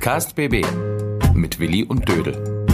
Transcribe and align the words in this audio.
Podcast 0.00 0.34
BB 0.34 0.64
mit 1.34 1.60
Willi 1.60 1.84
und 1.84 2.08
Dödel. 2.08 2.64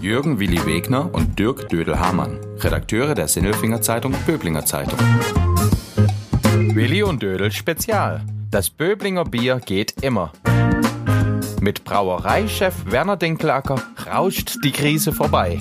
Jürgen 0.00 0.38
Willi 0.38 0.64
Wegner 0.64 1.12
und 1.12 1.36
Dirk 1.36 1.68
Dödel-Hamann, 1.68 2.38
Redakteure 2.60 3.16
der 3.16 3.26
Sinnelfinger 3.26 3.82
Zeitung 3.82 4.14
Böblinger 4.24 4.64
Zeitung. 4.64 5.00
Willi 6.76 7.02
und 7.02 7.24
Dödel 7.24 7.50
Spezial. 7.50 8.24
Das 8.52 8.70
Böblinger 8.70 9.24
Bier 9.24 9.58
geht 9.58 10.00
immer. 10.00 10.32
Mit 11.60 11.82
Brauereichef 11.82 12.74
Werner 12.86 13.16
Dinkelacker 13.16 13.82
rauscht 14.06 14.58
die 14.62 14.70
Krise 14.70 15.12
vorbei. 15.12 15.60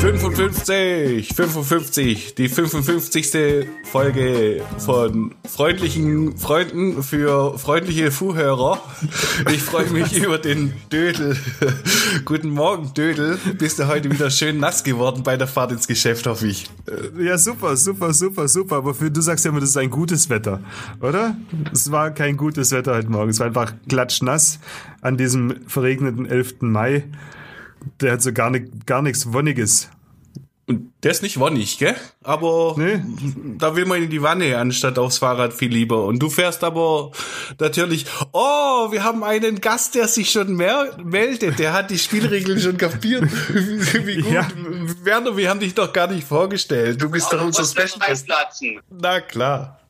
55, 0.00 1.34
55, 1.34 2.34
die 2.36 2.48
55. 2.48 3.66
Folge 3.82 4.62
von 4.78 5.34
freundlichen 5.44 6.38
Freunden 6.38 7.02
für 7.02 7.58
freundliche 7.58 8.12
Zuhörer. 8.12 8.80
Ich 9.50 9.60
freue 9.60 9.90
mich 9.90 10.16
über 10.22 10.38
den 10.38 10.72
Dödel. 10.92 11.36
Guten 12.24 12.50
Morgen, 12.50 12.94
Dödel. 12.94 13.40
Bist 13.58 13.80
du 13.80 13.88
heute 13.88 14.08
wieder 14.12 14.30
schön 14.30 14.60
nass 14.60 14.84
geworden 14.84 15.24
bei 15.24 15.36
der 15.36 15.48
Fahrt 15.48 15.72
ins 15.72 15.88
Geschäft, 15.88 16.28
hoffe 16.28 16.46
ich. 16.46 16.70
Ja, 17.18 17.36
super, 17.36 17.76
super, 17.76 18.14
super, 18.14 18.46
super. 18.46 18.76
Aber 18.76 18.94
für, 18.94 19.10
du 19.10 19.20
sagst 19.20 19.44
ja 19.46 19.50
immer, 19.50 19.58
das 19.58 19.70
ist 19.70 19.78
ein 19.78 19.90
gutes 19.90 20.30
Wetter, 20.30 20.60
oder? 21.00 21.36
Es 21.72 21.90
war 21.90 22.12
kein 22.12 22.36
gutes 22.36 22.70
Wetter 22.70 22.94
heute 22.94 23.10
Morgen. 23.10 23.30
Es 23.30 23.40
war 23.40 23.48
einfach 23.48 23.72
klatschnass 23.88 24.60
an 25.00 25.16
diesem 25.16 25.56
verregneten 25.66 26.24
11. 26.24 26.60
Mai. 26.60 27.02
Der 28.00 28.12
hat 28.12 28.22
so 28.22 28.32
gar, 28.32 28.50
nicht, 28.50 28.86
gar 28.86 29.02
nichts 29.02 29.32
Wonniges. 29.32 29.88
Und 30.68 30.92
der 31.02 31.12
ist 31.12 31.22
nicht 31.22 31.40
wonnig, 31.40 31.78
gell? 31.78 31.96
Aber 32.22 32.74
nee. 32.76 33.02
da 33.56 33.74
will 33.74 33.86
man 33.86 34.02
in 34.02 34.10
die 34.10 34.20
Wanne 34.20 34.58
anstatt 34.58 34.98
aufs 34.98 35.16
Fahrrad 35.16 35.54
viel 35.54 35.72
lieber. 35.72 36.04
Und 36.04 36.18
du 36.18 36.28
fährst 36.28 36.62
aber 36.62 37.10
natürlich, 37.58 38.04
oh, 38.32 38.92
wir 38.92 39.02
haben 39.02 39.24
einen 39.24 39.62
Gast, 39.62 39.94
der 39.94 40.08
sich 40.08 40.30
schon 40.30 40.56
mehr 40.56 40.94
meldet. 41.02 41.58
Der 41.58 41.72
hat 41.72 41.90
die 41.90 41.98
Spielregeln 41.98 42.60
schon 42.60 42.76
kapiert. 42.76 43.24
Wie 44.04 44.20
gut. 44.20 44.30
Ja. 44.30 44.46
Werner, 45.04 45.38
wir 45.38 45.48
haben 45.48 45.60
dich 45.60 45.74
doch 45.74 45.90
gar 45.90 46.06
nicht 46.06 46.28
vorgestellt. 46.28 47.00
Du 47.00 47.08
bist 47.08 47.28
aber 47.28 47.38
doch 47.38 47.46
unser 47.46 47.64
Special. 47.64 48.82
Na 48.90 49.22
klar. 49.22 49.80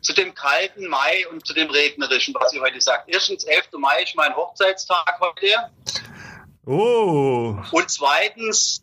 Zu 0.00 0.12
dem 0.12 0.34
kalten 0.34 0.88
Mai 0.88 1.24
und 1.30 1.46
zu 1.46 1.54
dem 1.54 1.70
regnerischen, 1.70 2.34
was 2.34 2.52
ihr 2.52 2.60
heute 2.60 2.80
sagt. 2.80 3.08
Erstens, 3.08 3.44
11. 3.44 3.68
Mai 3.78 4.02
ist 4.02 4.16
mein 4.16 4.34
Hochzeitstag 4.34 5.20
heute. 5.20 5.46
Oh. 6.66 7.56
Und 7.70 7.90
zweitens, 7.90 8.82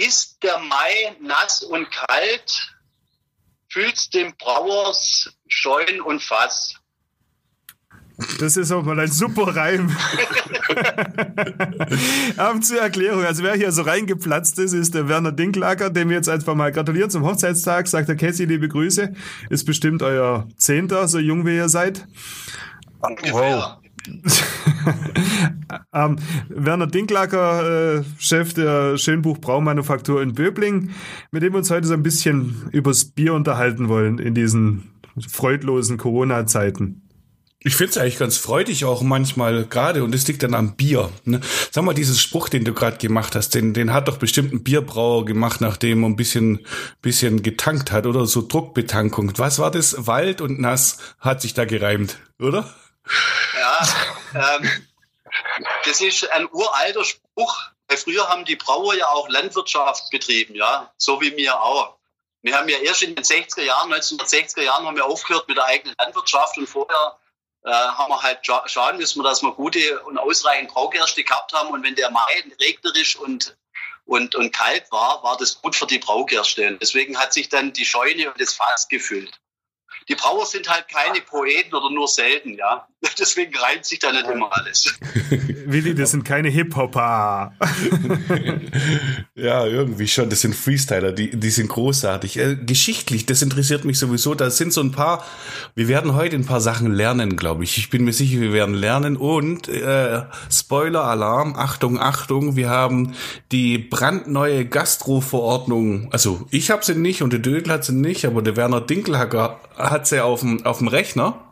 ist 0.00 0.42
der 0.42 0.58
Mai 0.58 1.16
nass 1.20 1.62
und 1.62 1.90
kalt, 1.90 2.74
fühlt's 3.68 4.08
dem 4.10 4.34
Brauers 4.36 5.30
Scheun 5.48 6.00
und 6.00 6.22
Fass. 6.22 6.74
Das 8.38 8.56
ist 8.56 8.70
auch 8.70 8.82
mal 8.82 9.00
ein 9.00 9.10
super 9.10 9.56
Reim. 9.56 9.94
Aber 12.36 12.60
zur 12.60 12.80
Erklärung, 12.80 13.24
also 13.24 13.42
wer 13.42 13.54
hier 13.54 13.72
so 13.72 13.80
reingeplatzt 13.82 14.58
ist, 14.58 14.74
ist 14.74 14.94
der 14.94 15.08
Werner 15.08 15.32
Dinklager, 15.32 15.88
dem 15.88 16.10
wir 16.10 16.16
jetzt 16.16 16.28
einfach 16.28 16.54
mal 16.54 16.70
gratulieren 16.70 17.10
zum 17.10 17.24
Hochzeitstag. 17.24 17.88
Sagt 17.88 18.08
der 18.10 18.16
Cassie, 18.16 18.44
liebe 18.44 18.68
Grüße. 18.68 19.14
Ist 19.48 19.64
bestimmt 19.64 20.02
euer 20.02 20.46
Zehnter, 20.56 21.08
so 21.08 21.18
jung 21.18 21.46
wie 21.46 21.56
ihr 21.56 21.70
seid. 21.70 22.06
Wow. 23.00 23.78
ähm, 25.92 26.16
Werner 26.48 26.86
Dinklacker, 26.86 27.98
äh, 27.98 28.04
Chef 28.18 28.54
der 28.54 28.96
Schönbuch 28.98 29.38
Braumanufaktur 29.38 30.22
in 30.22 30.34
Böbling, 30.34 30.90
mit 31.30 31.42
dem 31.42 31.52
wir 31.52 31.58
uns 31.58 31.70
heute 31.70 31.86
so 31.86 31.94
ein 31.94 32.02
bisschen 32.02 32.68
übers 32.72 33.04
Bier 33.04 33.34
unterhalten 33.34 33.88
wollen 33.88 34.18
in 34.18 34.34
diesen 34.34 34.90
freudlosen 35.28 35.98
Corona-Zeiten. 35.98 37.02
Ich 37.62 37.76
finde 37.76 37.90
es 37.90 37.98
eigentlich 37.98 38.18
ganz 38.18 38.38
freudig 38.38 38.86
auch 38.86 39.02
manchmal 39.02 39.66
gerade 39.66 40.02
und 40.02 40.14
es 40.14 40.26
liegt 40.26 40.42
dann 40.42 40.54
am 40.54 40.76
Bier. 40.76 41.10
Ne? 41.26 41.40
Sag 41.70 41.84
mal, 41.84 41.92
dieses 41.92 42.18
Spruch, 42.18 42.48
den 42.48 42.64
du 42.64 42.72
gerade 42.72 42.96
gemacht 42.96 43.36
hast, 43.36 43.54
den, 43.54 43.74
den 43.74 43.92
hat 43.92 44.08
doch 44.08 44.16
bestimmt 44.16 44.54
ein 44.54 44.62
Bierbrauer 44.62 45.26
gemacht, 45.26 45.60
nachdem 45.60 46.02
er 46.02 46.08
ein 46.08 46.16
bisschen, 46.16 46.60
bisschen 47.02 47.42
getankt 47.42 47.92
hat 47.92 48.06
oder 48.06 48.24
so 48.24 48.40
Druckbetankung. 48.40 49.32
Was 49.36 49.58
war 49.58 49.70
das? 49.70 50.06
Wald 50.06 50.40
und 50.40 50.58
nass 50.58 50.96
hat 51.18 51.42
sich 51.42 51.52
da 51.52 51.66
gereimt, 51.66 52.16
oder? 52.38 52.74
Ja, 53.60 54.56
ähm, 54.62 54.68
das 55.84 56.00
ist 56.00 56.30
ein 56.30 56.48
uralter 56.50 57.04
Spruch. 57.04 57.56
Früher 57.88 58.28
haben 58.28 58.44
die 58.44 58.56
Brauer 58.56 58.94
ja 58.94 59.08
auch 59.08 59.28
Landwirtschaft 59.28 60.10
betrieben, 60.10 60.54
ja, 60.54 60.92
so 60.96 61.20
wie 61.20 61.36
wir 61.36 61.60
auch. 61.60 61.96
Wir 62.42 62.56
haben 62.56 62.68
ja 62.68 62.78
erst 62.78 63.02
in 63.02 63.14
den 63.14 63.24
60er 63.24 63.62
Jahren, 63.62 63.92
1960er 63.92 64.62
Jahren 64.62 64.86
haben 64.86 64.96
wir 64.96 65.04
aufgehört 65.04 65.48
mit 65.48 65.56
der 65.56 65.64
eigenen 65.66 65.94
Landwirtschaft 65.98 66.56
und 66.56 66.68
vorher 66.68 67.18
äh, 67.64 67.70
haben 67.70 68.10
wir 68.10 68.22
halt 68.22 68.46
schauen 68.66 68.96
müssen, 68.96 69.22
dass 69.22 69.42
wir 69.42 69.52
gute 69.52 70.00
und 70.04 70.18
ausreichend 70.18 70.70
Braugerste 70.70 71.24
gehabt 71.24 71.52
haben 71.52 71.70
und 71.70 71.82
wenn 71.82 71.96
der 71.96 72.10
Mai 72.10 72.44
regnerisch 72.60 73.16
und 73.16 73.56
und, 74.06 74.34
und 74.34 74.52
kalt 74.52 74.90
war, 74.90 75.22
war 75.22 75.36
das 75.36 75.62
gut 75.62 75.76
für 75.76 75.86
die 75.86 76.00
Braugerste. 76.00 76.76
deswegen 76.80 77.16
hat 77.16 77.32
sich 77.32 77.48
dann 77.48 77.72
die 77.72 77.84
Scheune 77.84 78.32
und 78.32 78.40
das 78.40 78.54
Fass 78.54 78.88
gefüllt 78.88 79.39
die 80.10 80.16
Brauer 80.16 80.44
sind 80.44 80.68
halt 80.68 80.88
keine 80.88 81.20
Poeten 81.20 81.72
oder 81.72 81.88
nur 81.88 82.08
selten, 82.08 82.54
ja. 82.54 82.84
Deswegen 83.18 83.56
reimt 83.56 83.84
sich 83.84 84.00
da 84.00 84.12
nicht 84.12 84.26
immer 84.26 84.50
alles. 84.52 84.92
Willi, 85.66 85.94
das 85.94 86.10
sind 86.10 86.24
keine 86.24 86.48
Hip-Hopper. 86.48 87.54
ja, 89.36 89.64
irgendwie 89.66 90.08
schon. 90.08 90.28
Das 90.28 90.40
sind 90.40 90.54
Freestyler, 90.54 91.12
die, 91.12 91.30
die 91.30 91.50
sind 91.50 91.68
großartig. 91.68 92.38
Äh, 92.38 92.56
geschichtlich, 92.56 93.24
das 93.24 93.40
interessiert 93.40 93.84
mich 93.84 93.98
sowieso. 93.98 94.34
Da 94.34 94.50
sind 94.50 94.72
so 94.72 94.80
ein 94.80 94.90
paar, 94.90 95.24
wir 95.76 95.86
werden 95.86 96.14
heute 96.14 96.34
ein 96.34 96.44
paar 96.44 96.60
Sachen 96.60 96.92
lernen, 96.92 97.36
glaube 97.36 97.62
ich. 97.62 97.78
Ich 97.78 97.88
bin 97.88 98.04
mir 98.04 98.12
sicher, 98.12 98.40
wir 98.40 98.52
werden 98.52 98.74
lernen. 98.74 99.16
Und 99.16 99.68
äh, 99.68 100.22
Spoiler-Alarm, 100.50 101.54
Achtung, 101.56 102.00
Achtung, 102.00 102.56
wir 102.56 102.68
haben 102.68 103.14
die 103.52 103.78
brandneue 103.78 104.66
Gastro-Verordnung. 104.66 106.08
Also 106.12 106.46
ich 106.50 106.70
habe 106.70 106.84
sie 106.84 106.96
nicht 106.96 107.22
und 107.22 107.32
der 107.32 107.40
Dödel 107.40 107.72
hat 107.72 107.84
sie 107.84 107.94
nicht, 107.94 108.24
aber 108.24 108.42
der 108.42 108.56
Werner 108.56 108.80
Dinkelhacker 108.80 109.60
hat 109.76 109.99
sie 110.06 110.22
auf 110.22 110.40
dem, 110.40 110.64
auf 110.64 110.78
dem 110.78 110.88
Rechner. 110.88 111.46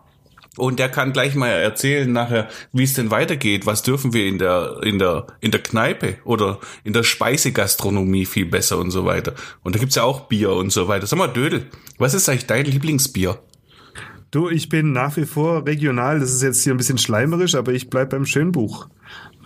Und 0.57 0.81
der 0.81 0.89
kann 0.89 1.13
gleich 1.13 1.37
mal 1.37 1.49
erzählen 1.51 2.11
nachher, 2.11 2.49
wie 2.73 2.83
es 2.83 2.95
denn 2.95 3.13
weitergeht. 3.13 3.65
Was 3.65 3.83
dürfen 3.85 4.13
wir 4.13 4.27
in 4.27 4.39
der, 4.39 4.81
in 4.83 4.99
der, 4.99 5.29
in 5.41 5.53
der 5.53 5.63
Kneipe 5.63 6.17
oder 6.25 6.59
in 6.83 6.93
der 6.93 7.05
Speisegastronomie 7.05 8.27
viel 8.27 8.47
besser 8.47 8.79
und 8.79 8.91
so 8.91 9.05
weiter. 9.05 9.35
Und 9.63 9.77
da 9.77 9.79
gibt's 9.79 9.95
ja 9.95 10.03
auch 10.03 10.23
Bier 10.23 10.51
und 10.51 10.73
so 10.73 10.89
weiter. 10.89 11.07
Sag 11.07 11.17
mal, 11.17 11.29
Dödel, 11.29 11.67
was 11.99 12.13
ist 12.13 12.29
eigentlich 12.29 12.47
dein 12.47 12.65
Lieblingsbier? 12.65 13.39
Du, 14.33 14.49
ich 14.51 14.69
bin 14.69 14.93
nach 14.93 15.17
wie 15.17 15.27
vor 15.27 15.65
regional. 15.65 16.19
Das 16.19 16.33
ist 16.33 16.43
jetzt 16.43 16.65
hier 16.65 16.75
ein 16.75 16.77
bisschen 16.77 16.99
schleimerisch, 16.99 17.55
aber 17.55 17.73
ich 17.73 17.89
bleib 17.89 18.11
beim 18.11 18.27
Schönbuch. 18.27 18.89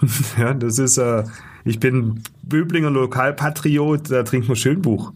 ja, 0.38 0.54
das 0.54 0.78
ist, 0.78 0.96
äh, 0.96 1.24
ich 1.64 1.78
bin 1.78 2.22
Böblinger 2.42 2.90
Lokalpatriot, 2.90 4.10
da 4.10 4.22
trinkt 4.22 4.48
man 4.48 4.56
Schönbuch. 4.56 5.12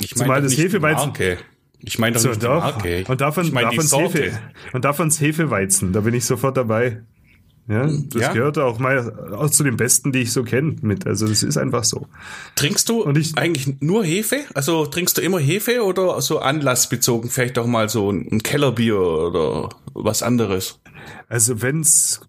Ich 0.00 0.14
meine 0.16 0.24
Zumal 0.24 0.42
das 0.42 0.58
Hefeweizen. 0.58 1.10
Okay. 1.10 1.38
Ich 1.80 1.98
meine 1.98 2.14
doch 2.14 2.22
so, 2.22 2.28
nicht 2.30 2.42
doch. 2.42 2.60
Marke. 2.60 3.04
Und 3.06 3.20
davon, 3.20 3.46
ich 3.46 3.52
mein 3.52 3.64
davon's 3.64 3.96
Hefe, 3.96 4.38
und 4.72 4.84
davon's 4.84 5.20
Hefeweizen, 5.20 5.92
da 5.92 6.00
bin 6.00 6.14
ich 6.14 6.24
sofort 6.24 6.56
dabei. 6.56 7.02
Ja, 7.68 7.88
das 7.88 8.22
ja. 8.22 8.32
gehört 8.32 8.58
auch 8.58 8.78
mal 8.78 9.32
auch 9.32 9.50
zu 9.50 9.64
den 9.64 9.76
besten, 9.76 10.12
die 10.12 10.20
ich 10.20 10.32
so 10.32 10.44
kenne 10.44 10.76
mit. 10.82 11.04
Also 11.04 11.26
das 11.26 11.42
ist 11.42 11.56
einfach 11.56 11.82
so. 11.82 12.06
Trinkst 12.54 12.88
du 12.88 13.02
und 13.02 13.18
ich, 13.18 13.36
eigentlich 13.36 13.80
nur 13.80 14.04
Hefe? 14.04 14.44
Also 14.54 14.86
trinkst 14.86 15.18
du 15.18 15.20
immer 15.20 15.40
Hefe 15.40 15.82
oder 15.82 16.20
so 16.20 16.38
anlassbezogen 16.38 17.28
vielleicht 17.28 17.58
auch 17.58 17.66
mal 17.66 17.88
so 17.88 18.10
ein 18.10 18.40
Kellerbier 18.44 19.00
oder 19.00 19.70
was 19.94 20.22
anderes? 20.22 20.78
Also 21.28 21.60
wenn's 21.60 22.20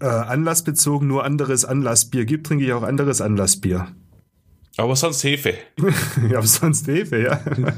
äh, 0.00 0.06
anlassbezogen 0.06 1.08
nur 1.08 1.24
anderes 1.24 1.64
Anlassbier 1.64 2.24
gibt, 2.24 2.46
trinke 2.46 2.64
ich 2.64 2.72
auch 2.72 2.84
anderes 2.84 3.20
Anlassbier. 3.20 3.88
Aber 4.76 4.94
sonst 4.94 5.24
Hefe. 5.24 5.54
ja, 6.30 6.38
aber 6.38 6.46
sonst 6.46 6.86
Hefe, 6.86 7.20
ja. 7.20 7.40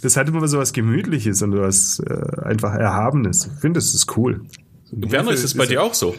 das 0.00 0.16
hat 0.16 0.28
immer 0.28 0.46
so 0.48 0.58
was 0.58 0.72
Gemütliches 0.72 1.42
und 1.42 1.58
was 1.58 2.00
äh, 2.00 2.42
einfach 2.42 2.74
Erhabenes. 2.74 3.46
Ich 3.46 3.60
finde, 3.60 3.78
das 3.78 3.94
ist 3.94 4.16
cool. 4.16 4.46
Werner, 4.90 5.32
ist 5.32 5.44
es 5.44 5.56
bei 5.56 5.66
dir 5.66 5.82
auch 5.82 5.94
so? 5.94 6.16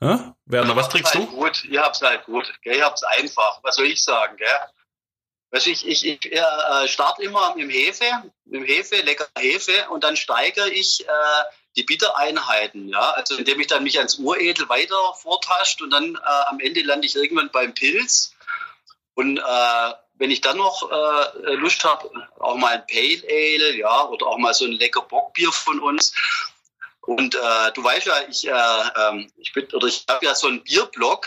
Ja? 0.00 0.34
Werner, 0.46 0.76
was 0.76 0.88
trinkst 0.88 1.14
halt 1.14 1.28
du? 1.28 1.36
Gut, 1.36 1.64
ihr 1.64 1.82
habt's 1.82 2.02
halt 2.02 2.24
gut. 2.24 2.52
Gell? 2.62 2.76
Ihr 2.76 2.84
habt's 2.84 3.02
einfach. 3.02 3.60
Was 3.62 3.76
soll 3.76 3.86
ich 3.86 4.02
sagen? 4.02 4.36
Gell? 4.36 4.48
Weißt, 5.50 5.68
ich, 5.68 5.86
ich, 5.86 6.06
ich 6.06 6.32
äh, 6.32 6.88
starte 6.88 7.22
immer 7.22 7.54
mit 7.54 7.64
dem 7.64 7.70
Hefe, 7.70 8.04
mit 8.44 8.60
dem 8.60 8.64
Hefe, 8.64 8.96
lecker 9.02 9.26
Hefe, 9.38 9.88
und 9.90 10.02
dann 10.04 10.16
steigere 10.16 10.68
ich 10.68 11.06
äh, 11.06 11.44
die 11.76 11.84
Bittereinheiten, 11.84 12.88
ja, 12.88 13.10
also 13.12 13.36
indem 13.36 13.60
ich 13.60 13.66
dann 13.66 13.84
mich 13.84 13.98
ans 13.98 14.18
Uredel 14.18 14.68
weiter 14.68 14.96
vortascht 15.14 15.82
und 15.82 15.90
dann 15.90 16.14
äh, 16.14 16.44
am 16.48 16.58
Ende 16.58 16.82
lande 16.82 17.06
ich 17.06 17.14
irgendwann 17.14 17.50
beim 17.52 17.74
Pilz 17.74 18.34
und 19.14 19.38
äh, 19.38 19.92
wenn 20.18 20.30
ich 20.30 20.40
dann 20.40 20.56
noch 20.56 20.90
äh, 20.90 21.54
Lust 21.54 21.84
habe, 21.84 22.10
auch 22.38 22.56
mal 22.56 22.74
ein 22.74 22.86
Pale 22.86 23.22
Ale, 23.28 23.76
ja, 23.76 24.04
oder 24.06 24.26
auch 24.26 24.38
mal 24.38 24.54
so 24.54 24.64
ein 24.64 24.72
lecker 24.72 25.02
Bockbier 25.02 25.52
von 25.52 25.80
uns. 25.80 26.14
Und 27.02 27.34
äh, 27.34 27.72
du 27.74 27.84
weißt 27.84 28.06
ja, 28.06 28.14
ich, 28.28 28.46
äh, 28.46 28.50
ähm, 28.50 29.30
ich 29.36 29.52
bin 29.52 29.66
oder 29.72 29.86
ich 29.86 30.04
habe 30.08 30.24
ja 30.24 30.34
so 30.34 30.48
einen 30.48 30.62
Bierblog. 30.64 31.26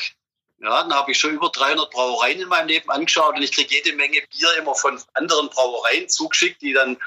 Ja, 0.61 0.81
dann 0.83 0.93
habe 0.93 1.11
ich 1.11 1.19
schon 1.19 1.31
über 1.31 1.49
300 1.49 1.89
Brauereien 1.89 2.41
in 2.41 2.49
meinem 2.49 2.67
Leben 2.67 2.89
angeschaut 2.89 3.35
und 3.35 3.41
ich 3.41 3.53
kriege 3.53 3.75
jede 3.75 3.93
Menge 3.93 4.21
Bier 4.29 4.57
immer 4.57 4.75
von 4.75 5.01
anderen 5.13 5.49
Brauereien 5.49 6.09
zugeschickt, 6.09 6.61
die 6.61 6.73
dann 6.73 6.97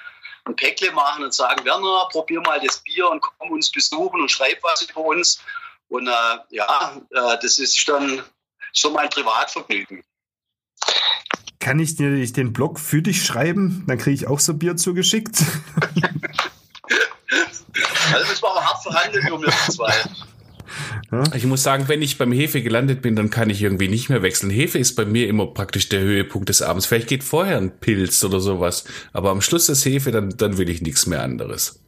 ein 0.45 0.57
Päckle 0.57 0.91
machen 0.93 1.23
und 1.23 1.35
sagen, 1.35 1.65
Werner, 1.65 2.09
probier 2.11 2.41
mal 2.41 2.61
das 2.61 2.79
Bier 2.79 3.09
und 3.11 3.21
komm 3.21 3.51
uns 3.51 3.71
besuchen 3.71 4.23
und 4.23 4.31
schreib 4.31 4.63
was 4.63 4.83
über 4.83 5.01
uns. 5.01 5.39
Und 5.89 6.09
äh, 6.09 6.39
ja, 6.49 6.97
äh, 7.11 7.39
das 7.43 7.59
ist 7.59 7.87
dann 7.87 8.25
so 8.73 8.91
mein 8.91 9.11
Privatvergnügen. 9.11 10.03
Kann 11.63 11.79
ich 11.79 11.95
dir 11.95 12.27
den 12.27 12.53
Blog 12.53 12.81
für 12.81 13.03
dich 13.03 13.25
schreiben? 13.25 13.85
Dann 13.87 13.97
kriege 13.97 14.15
ich 14.15 14.27
auch 14.27 14.41
so 14.41 14.55
Bier 14.55 14.77
zugeschickt. 14.77 15.37
also 18.13 18.27
das 18.29 18.43
war 18.43 18.51
aber 18.51 18.65
hart 18.65 18.83
verhandelt 18.83 19.31
um 19.31 19.41
wir 19.43 19.53
zwei. 19.71 19.95
Ich 21.37 21.45
muss 21.45 21.63
sagen, 21.63 21.87
wenn 21.87 22.03
ich 22.03 22.19
beim 22.19 22.33
Hefe 22.33 22.63
gelandet 22.63 23.01
bin, 23.01 23.15
dann 23.15 23.31
kann 23.31 23.49
ich 23.49 23.63
irgendwie 23.63 23.87
nicht 23.87 24.09
mehr 24.09 24.23
wechseln. 24.23 24.51
Hefe 24.51 24.81
ist 24.81 24.97
bei 24.97 25.05
mir 25.05 25.29
immer 25.29 25.47
praktisch 25.47 25.89
der 25.89 26.01
Höhepunkt 26.01 26.49
des 26.49 26.63
Abends. 26.63 26.87
Vielleicht 26.87 27.07
geht 27.07 27.23
vorher 27.23 27.59
ein 27.59 27.79
Pilz 27.79 28.25
oder 28.25 28.41
sowas, 28.41 28.83
aber 29.13 29.31
am 29.31 29.41
Schluss 29.41 29.67
des 29.67 29.85
Hefe, 29.85 30.11
dann, 30.11 30.37
dann 30.37 30.59
will 30.59 30.69
ich 30.69 30.83
nichts 30.83 31.07
mehr 31.07 31.23
anderes. 31.23 31.81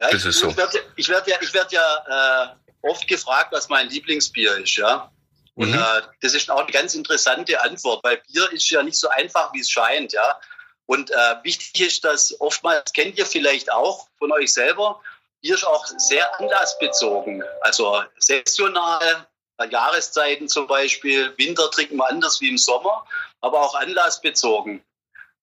Ja, 0.00 0.10
das 0.10 0.22
ich, 0.22 0.30
ist 0.30 0.40
so. 0.40 0.48
Ich 0.48 0.56
werde 0.56 0.78
ich 0.96 1.08
werd 1.08 1.28
ja, 1.28 1.36
ich 1.40 1.54
werd 1.54 1.70
ja 1.70 1.84
äh, 2.08 2.88
oft 2.90 3.06
gefragt, 3.06 3.50
was 3.52 3.68
mein 3.68 3.88
Lieblingsbier 3.90 4.56
ist, 4.56 4.74
ja. 4.76 5.08
Und 5.54 5.70
mhm. 5.70 5.78
äh, 5.78 6.02
das 6.20 6.34
ist 6.34 6.50
auch 6.50 6.62
eine 6.62 6.72
ganz 6.72 6.94
interessante 6.94 7.60
Antwort, 7.60 8.02
weil 8.02 8.22
Bier 8.28 8.50
ist 8.52 8.68
ja 8.70 8.82
nicht 8.82 8.98
so 8.98 9.08
einfach, 9.08 9.52
wie 9.52 9.60
es 9.60 9.70
scheint, 9.70 10.12
ja. 10.12 10.40
Und 10.86 11.10
äh, 11.10 11.36
wichtig 11.42 11.80
ist, 11.80 12.04
dass 12.04 12.38
oftmals 12.40 12.92
kennt 12.92 13.16
ihr 13.16 13.24
vielleicht 13.24 13.72
auch 13.72 14.08
von 14.18 14.32
euch 14.32 14.52
selber, 14.52 15.00
hier 15.40 15.54
ist 15.54 15.64
auch 15.64 15.86
sehr 15.98 16.40
anlassbezogen, 16.40 17.44
also 17.60 18.02
saisonal, 18.18 19.26
Jahreszeiten 19.70 20.48
zum 20.48 20.66
Beispiel. 20.66 21.32
Winter 21.36 21.70
trinken 21.70 21.96
wir 21.96 22.08
anders 22.08 22.40
wie 22.40 22.48
im 22.48 22.58
Sommer, 22.58 23.06
aber 23.40 23.60
auch 23.60 23.74
anlassbezogen. 23.74 24.82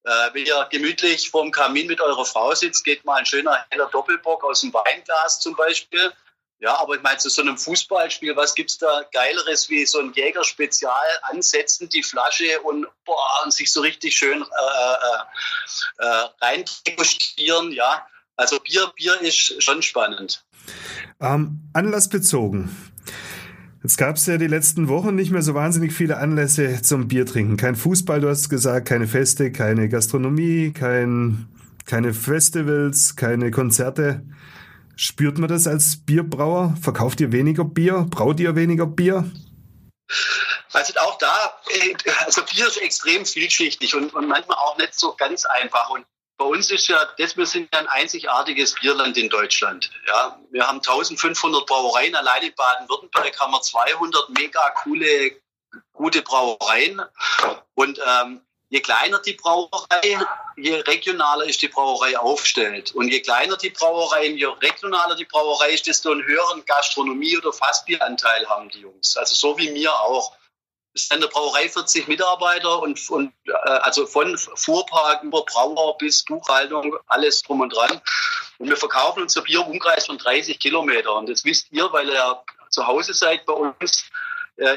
Äh, 0.03 0.09
wenn 0.33 0.45
ihr 0.45 0.67
gemütlich 0.71 1.29
vorm 1.29 1.51
Kamin 1.51 1.87
mit 1.87 2.01
eurer 2.01 2.25
Frau 2.25 2.53
sitzt, 2.55 2.83
geht 2.83 3.05
mal 3.05 3.17
ein 3.17 3.25
schöner 3.25 3.63
heller 3.69 3.89
Doppelbock 3.91 4.43
aus 4.43 4.61
dem 4.61 4.73
Weinglas 4.73 5.39
zum 5.39 5.55
Beispiel. 5.55 6.11
Ja, 6.61 6.79
aber 6.79 6.95
ich 6.95 7.01
meine, 7.01 7.17
zu 7.17 7.29
so 7.29 7.41
einem 7.41 7.57
Fußballspiel, 7.57 8.35
was 8.35 8.53
gibt's 8.53 8.77
da 8.77 9.01
Geileres 9.11 9.67
wie 9.69 9.83
so 9.87 9.99
ein 9.99 10.13
Jäger-Spezial 10.13 11.07
ansetzen, 11.23 11.89
die 11.89 12.03
Flasche 12.03 12.61
und, 12.61 12.85
boah, 13.03 13.41
und 13.43 13.51
sich 13.51 13.71
so 13.71 13.81
richtig 13.81 14.15
schön 14.15 14.43
äh, 14.43 16.03
äh, 16.03 16.05
äh 16.05 16.25
rein 16.39 16.63
ja. 17.71 18.05
Also 18.37 18.59
Bier, 18.59 18.91
Bier 18.95 19.19
ist 19.21 19.63
schon 19.63 19.81
spannend. 19.81 20.45
Ähm, 21.19 21.61
anlassbezogen. 21.73 22.69
Jetzt 23.81 23.97
gab 23.97 24.17
es 24.17 24.27
ja 24.27 24.37
die 24.37 24.45
letzten 24.45 24.87
Wochen 24.87 25.15
nicht 25.15 25.31
mehr 25.31 25.41
so 25.41 25.55
wahnsinnig 25.55 25.93
viele 25.93 26.17
Anlässe 26.17 26.83
zum 26.83 27.07
Bier 27.07 27.25
trinken. 27.25 27.57
Kein 27.57 27.75
Fußball, 27.75 28.21
du 28.21 28.29
hast 28.29 28.49
gesagt, 28.49 28.87
keine 28.87 29.07
Feste, 29.07 29.51
keine 29.51 29.89
Gastronomie, 29.89 30.71
kein, 30.73 31.47
keine 31.87 32.13
Festivals, 32.13 33.15
keine 33.15 33.49
Konzerte. 33.49 34.23
Spürt 34.95 35.37
man 35.37 35.49
das 35.49 35.67
als 35.67 36.05
Bierbrauer? 36.05 36.75
Verkauft 36.81 37.21
ihr 37.21 37.31
weniger 37.31 37.63
Bier? 37.63 38.05
Braut 38.09 38.39
ihr 38.39 38.55
weniger 38.55 38.85
Bier? 38.85 39.29
Also 40.73 40.93
auch 40.99 41.17
da, 41.17 41.53
äh, 41.69 41.95
also 42.25 42.43
Bier 42.43 42.67
ist 42.67 42.77
extrem 42.77 43.25
vielschichtig 43.25 43.95
und, 43.95 44.13
und 44.13 44.27
manchmal 44.27 44.57
auch 44.57 44.77
nicht 44.77 44.93
so 44.93 45.13
ganz 45.15 45.45
einfach. 45.45 45.89
Und 45.89 46.05
bei 46.37 46.45
uns 46.45 46.71
ist 46.71 46.87
ja, 46.87 47.07
das, 47.17 47.37
wir 47.37 47.45
sind 47.45 47.69
ja 47.73 47.79
ein 47.79 47.87
einzigartiges 47.87 48.75
Bierland 48.75 49.17
in 49.17 49.29
Deutschland. 49.29 49.91
Ja, 50.07 50.39
wir 50.51 50.67
haben 50.67 50.77
1500 50.77 51.65
Brauereien, 51.65 52.15
allein 52.15 52.43
in 52.43 52.55
Baden-Württemberg 52.55 53.39
haben 53.39 53.51
wir 53.51 53.61
200 53.61 54.29
mega 54.29 54.69
coole, 54.81 55.39
gute 55.93 56.21
Brauereien. 56.21 57.01
Und 57.75 57.99
ähm, 58.05 58.41
je 58.71 58.79
kleiner 58.79 59.19
die 59.19 59.33
Brauerei, 59.33 60.17
je 60.55 60.81
regionaler 60.87 61.45
ist 61.45 61.61
die 61.61 61.67
Brauerei 61.67 62.17
aufgestellt. 62.17 62.95
Und 62.95 63.09
je 63.09 63.19
kleiner 63.19 63.57
die 63.57 63.69
Brauerei, 63.69 64.27
je 64.27 64.47
regionaler 64.47 65.15
die 65.15 65.25
Brauerei 65.25 65.71
ist, 65.71 65.87
desto 65.87 66.11
einen 66.11 66.23
höheren 66.23 66.63
Gastronomie- 66.65 67.37
oder 67.37 67.51
Fassbieranteil 67.51 68.47
haben 68.47 68.69
die 68.69 68.79
Jungs. 68.79 69.17
Also 69.17 69.35
so 69.35 69.57
wie 69.57 69.69
mir 69.71 69.93
auch 69.93 70.33
ist 70.93 71.13
in 71.13 71.19
der 71.19 71.27
Brauerei 71.27 71.67
40 71.67 72.07
Mitarbeiter 72.07 72.81
und, 72.81 73.09
und 73.09 73.33
äh, 73.45 73.51
also 73.51 74.05
von 74.05 74.37
Fuhrpark 74.37 75.23
über 75.23 75.43
Brauer 75.43 75.97
bis 75.97 76.23
Buchhaltung, 76.23 76.95
alles 77.07 77.41
drum 77.43 77.61
und 77.61 77.75
dran. 77.75 78.01
Und 78.57 78.69
wir 78.69 78.77
verkaufen 78.77 79.23
unser 79.23 79.41
Bier 79.41 79.61
im 79.61 79.67
Umkreis 79.67 80.05
von 80.05 80.17
30 80.17 80.59
Kilometern. 80.59 81.17
Und 81.17 81.29
das 81.29 81.43
wisst 81.43 81.71
ihr, 81.71 81.91
weil 81.91 82.09
ihr 82.09 82.41
zu 82.69 82.87
Hause 82.87 83.13
seid 83.13 83.45
bei 83.45 83.53
uns 83.53 84.05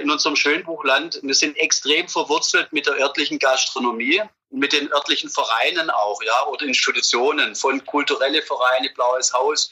in 0.01 0.11
unserem 0.11 0.37
Schönbuchland. 0.37 1.21
Wir 1.23 1.35
sind 1.35 1.57
extrem 1.57 2.09
verwurzelt 2.09 2.73
mit 2.73 2.87
der 2.87 2.95
örtlichen 2.95 3.39
Gastronomie, 3.39 4.23
mit 4.51 4.73
den 4.73 4.93
örtlichen 4.93 5.31
Vereinen 5.31 5.91
auch, 5.91 6.23
ja, 6.23 6.47
oder 6.47 6.65
Institutionen, 6.67 7.55
von 7.55 7.85
kulturelle 7.85 8.43
Vereine, 8.43 8.91
Blaues 8.91 9.33
Haus 9.33 9.71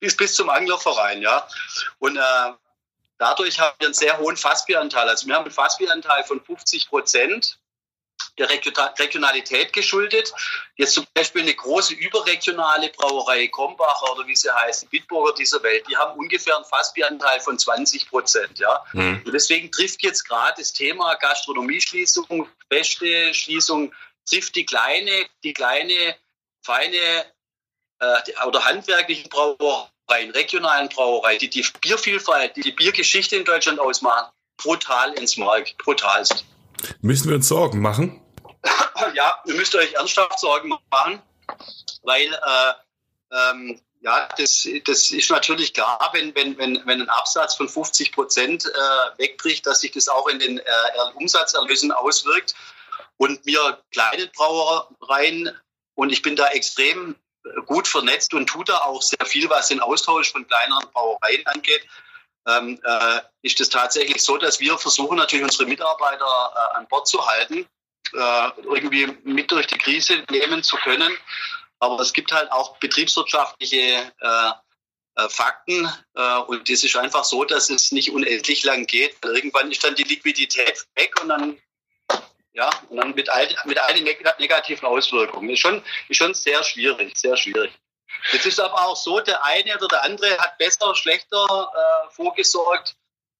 bis, 0.00 0.16
bis 0.16 0.34
zum 0.34 0.50
Anglerverein, 0.50 1.22
ja. 1.22 1.46
Und 1.98 2.16
äh, 2.16 2.52
Dadurch 3.18 3.58
haben 3.58 3.74
wir 3.78 3.86
einen 3.86 3.94
sehr 3.94 4.18
hohen 4.18 4.36
Fassbieranteil. 4.36 5.08
Also 5.08 5.26
wir 5.26 5.34
haben 5.34 5.44
einen 5.44 5.52
Fassbieranteil 5.52 6.24
von 6.24 6.42
50 6.42 6.88
Prozent 6.88 7.58
der 8.38 8.48
Regionalität 8.50 9.72
geschuldet. 9.72 10.32
Jetzt 10.76 10.94
zum 10.94 11.06
Beispiel 11.14 11.42
eine 11.42 11.54
große 11.54 11.94
überregionale 11.94 12.90
Brauerei 12.90 13.48
Krombacher 13.48 14.12
oder 14.12 14.26
wie 14.26 14.36
sie 14.36 14.50
heißt, 14.50 14.90
Bitburger 14.90 15.34
dieser 15.34 15.62
Welt, 15.62 15.84
die 15.88 15.96
haben 15.96 16.18
ungefähr 16.18 16.56
einen 16.56 16.64
Fassbieranteil 16.64 17.40
von 17.40 17.58
20 17.58 18.08
Prozent. 18.08 18.58
Ja? 18.58 18.84
Mhm. 18.92 19.22
Und 19.24 19.32
deswegen 19.32 19.70
trifft 19.70 20.02
jetzt 20.02 20.24
gerade 20.24 20.54
das 20.58 20.72
Thema 20.72 21.14
Gastronomieschließung, 21.14 22.48
beste 22.68 23.32
Schließung, 23.34 23.92
trifft 24.28 24.56
die 24.56 24.66
kleine, 24.66 25.26
die 25.42 25.52
kleine, 25.52 26.16
feine 26.62 27.24
äh, 28.00 28.46
oder 28.46 28.64
handwerklichen 28.64 29.30
Brauerei 29.30 29.88
Brauereien, 30.06 30.30
regionalen 30.30 30.88
Brauereien, 30.88 31.38
die 31.38 31.50
die 31.50 31.64
Biervielfalt, 31.80 32.56
die 32.56 32.62
die 32.62 32.72
Biergeschichte 32.72 33.36
in 33.36 33.44
Deutschland 33.44 33.80
ausmachen, 33.80 34.30
brutal 34.56 35.12
ins 35.14 35.36
Mark, 35.36 35.76
brutalst. 35.78 36.44
Müssen 37.00 37.28
wir 37.28 37.36
uns 37.36 37.48
Sorgen 37.48 37.80
machen? 37.80 38.20
ja, 39.14 39.42
ihr 39.46 39.54
müsst 39.54 39.74
euch 39.74 39.92
ernsthaft 39.94 40.38
Sorgen 40.38 40.74
machen, 40.90 41.22
weil 42.02 42.32
äh, 42.32 42.72
ähm, 43.32 43.80
ja, 44.00 44.28
das, 44.38 44.68
das 44.84 45.10
ist 45.10 45.30
natürlich 45.30 45.74
klar, 45.74 46.10
wenn, 46.12 46.34
wenn, 46.34 46.56
wenn, 46.58 46.86
ein 46.86 47.08
Absatz 47.08 47.54
von 47.56 47.68
50 47.68 48.12
Prozent 48.12 48.66
äh, 48.66 49.18
wegbricht, 49.18 49.66
dass 49.66 49.80
sich 49.80 49.92
das 49.92 50.08
auch 50.08 50.28
in 50.28 50.38
den 50.38 50.58
äh, 50.58 50.62
Umsatzerlösen 51.14 51.90
auswirkt. 51.92 52.54
Und 53.16 53.44
wir 53.46 53.82
kleine 53.92 54.28
Brauereien, 54.28 55.50
und 55.94 56.12
ich 56.12 56.22
bin 56.22 56.36
da 56.36 56.48
extrem 56.48 57.16
gut 57.66 57.88
vernetzt 57.88 58.34
und 58.34 58.46
tut 58.46 58.68
da 58.68 58.78
auch 58.78 59.02
sehr 59.02 59.24
viel, 59.24 59.48
was 59.48 59.68
den 59.68 59.80
Austausch 59.80 60.30
von 60.30 60.46
kleineren 60.46 60.88
Brauereien 60.92 61.46
angeht. 61.46 61.86
Ähm, 62.46 62.80
äh, 62.84 63.20
ist 63.42 63.60
es 63.60 63.70
tatsächlich 63.70 64.22
so, 64.22 64.36
dass 64.36 64.60
wir 64.60 64.78
versuchen, 64.78 65.16
natürlich 65.16 65.44
unsere 65.44 65.66
Mitarbeiter 65.66 66.52
äh, 66.54 66.76
an 66.76 66.86
Bord 66.86 67.08
zu 67.08 67.26
halten, 67.26 67.66
irgendwie 68.12 69.06
mit 69.24 69.50
durch 69.50 69.66
die 69.66 69.78
Krise 69.78 70.24
nehmen 70.30 70.62
zu 70.62 70.76
können. 70.76 71.16
Aber 71.78 72.00
es 72.00 72.12
gibt 72.12 72.32
halt 72.32 72.50
auch 72.52 72.78
betriebswirtschaftliche 72.78 74.12
äh, 74.20 74.50
äh, 75.16 75.28
Fakten 75.28 75.88
äh, 76.14 76.36
und 76.40 76.68
es 76.68 76.84
ist 76.84 76.96
einfach 76.96 77.24
so, 77.24 77.44
dass 77.44 77.70
es 77.70 77.90
nicht 77.90 78.10
unendlich 78.10 78.64
lang 78.64 78.86
geht. 78.86 79.16
Irgendwann 79.22 79.70
ist 79.70 79.82
dann 79.82 79.94
die 79.94 80.02
Liquidität 80.02 80.86
weg 80.94 81.14
und 81.22 81.28
dann 81.28 81.58
ja, 82.52 82.70
und 82.88 82.96
dann 82.96 83.14
mit 83.14 83.28
all, 83.28 83.48
mit 83.66 83.78
all 83.78 83.94
den 83.94 84.04
negativen 84.04 84.86
Auswirkungen. 84.86 85.50
Ist 85.50 85.60
schon, 85.60 85.82
ist 86.08 86.16
schon 86.16 86.32
sehr 86.32 86.62
schwierig, 86.62 87.16
sehr 87.16 87.36
schwierig. 87.36 87.70
Jetzt 88.32 88.46
ist 88.46 88.60
aber 88.60 88.80
auch 88.86 88.96
so, 88.96 89.20
der 89.20 89.44
eine 89.44 89.76
oder 89.76 89.88
der 89.88 90.04
andere 90.04 90.38
hat 90.38 90.56
besser, 90.58 90.94
schlechter 90.94 91.46
äh, 91.74 92.10
vorgesorgt. 92.14 92.96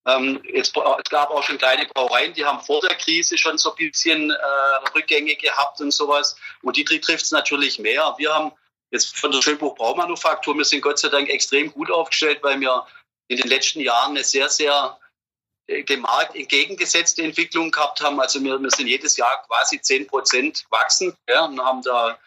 Ähm, 0.07 0.41
es 0.53 0.71
gab 0.71 1.29
auch 1.29 1.43
schon 1.43 1.57
kleine 1.57 1.85
Brauereien, 1.85 2.33
die 2.33 2.45
haben 2.45 2.61
vor 2.61 2.79
der 2.81 2.95
Krise 2.95 3.37
schon 3.37 3.57
so 3.57 3.71
ein 3.71 3.75
bisschen 3.75 4.31
äh, 4.31 4.89
Rückgänge 4.95 5.35
gehabt 5.35 5.81
und 5.81 5.91
sowas. 5.91 6.37
Und 6.61 6.77
die 6.77 6.85
trifft 6.85 7.25
es 7.25 7.31
natürlich 7.31 7.77
mehr. 7.77 8.15
Wir 8.17 8.33
haben 8.33 8.53
jetzt 8.91 9.17
von 9.17 9.31
der 9.31 9.41
Schönbuch 9.41 9.75
Braumanufaktur, 9.75 10.57
wir 10.57 10.63
sind 10.63 10.81
Gott 10.81 10.97
sei 10.97 11.09
Dank 11.09 11.29
extrem 11.29 11.71
gut 11.73 11.91
aufgestellt, 11.91 12.39
weil 12.41 12.59
wir 12.61 12.87
in 13.27 13.37
den 13.37 13.49
letzten 13.49 13.81
Jahren 13.81 14.11
eine 14.11 14.23
sehr, 14.23 14.47
sehr 14.47 14.97
dem 15.67 16.01
Markt 16.01 16.35
entgegengesetzte 16.35 17.23
Entwicklung 17.23 17.71
gehabt 17.71 17.99
haben. 17.99 18.19
Also 18.21 18.41
wir, 18.41 18.57
wir 18.61 18.71
sind 18.71 18.87
jedes 18.87 19.17
Jahr 19.17 19.43
quasi 19.47 19.81
10 19.81 20.07
Prozent 20.07 20.65
wachsen 20.69 21.13
ja, 21.29 21.45
und 21.45 21.59
haben 21.59 21.81
da 21.81 22.17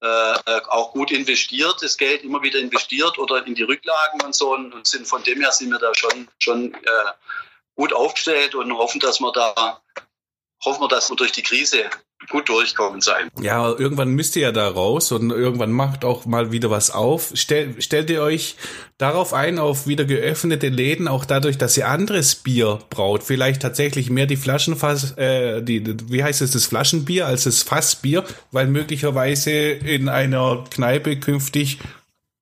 äh, 0.00 0.60
auch 0.68 0.92
gut 0.92 1.10
investiert, 1.10 1.82
das 1.82 1.96
Geld 1.96 2.22
immer 2.22 2.42
wieder 2.42 2.58
investiert 2.58 3.18
oder 3.18 3.44
in 3.46 3.54
die 3.54 3.64
Rücklagen 3.64 4.22
und 4.22 4.34
so 4.34 4.54
und 4.54 4.86
sind 4.86 5.06
von 5.06 5.22
dem 5.24 5.40
her 5.40 5.52
sind 5.52 5.70
wir 5.70 5.78
da 5.78 5.92
schon, 5.94 6.28
schon 6.38 6.74
äh, 6.74 6.78
gut 7.74 7.92
aufgestellt 7.92 8.54
und 8.54 8.72
hoffen, 8.76 9.00
dass 9.00 9.20
wir 9.20 9.32
da 9.32 9.80
hoffen 10.64 10.82
wir, 10.82 10.88
dass 10.88 11.10
wir 11.10 11.16
durch 11.16 11.32
die 11.32 11.42
Krise 11.42 11.84
gut 12.28 12.48
durchkommen 12.48 13.00
sein. 13.00 13.30
Ja, 13.40 13.68
irgendwann 13.70 14.10
müsst 14.10 14.36
ihr 14.36 14.42
ja 14.42 14.52
da 14.52 14.68
raus 14.68 15.12
und 15.12 15.30
irgendwann 15.30 15.72
macht 15.72 16.04
auch 16.04 16.26
mal 16.26 16.52
wieder 16.52 16.70
was 16.70 16.90
auf. 16.90 17.30
Stell, 17.34 17.80
stellt 17.80 18.10
ihr 18.10 18.22
euch 18.22 18.56
darauf 18.98 19.32
ein, 19.32 19.58
auf 19.58 19.86
wieder 19.86 20.04
geöffnete 20.04 20.68
Läden, 20.68 21.08
auch 21.08 21.24
dadurch, 21.24 21.58
dass 21.58 21.76
ihr 21.76 21.88
anderes 21.88 22.34
Bier 22.34 22.80
braut, 22.90 23.22
vielleicht 23.22 23.62
tatsächlich 23.62 24.10
mehr 24.10 24.26
die 24.26 24.36
Flaschenfass, 24.36 25.16
äh, 25.16 25.62
die, 25.62 25.84
wie 26.10 26.24
heißt 26.24 26.42
es, 26.42 26.50
das 26.50 26.66
Flaschenbier 26.66 27.26
als 27.26 27.44
das 27.44 27.62
Fassbier, 27.62 28.24
weil 28.50 28.66
möglicherweise 28.66 29.52
in 29.52 30.08
einer 30.08 30.64
Kneipe 30.70 31.18
künftig 31.20 31.78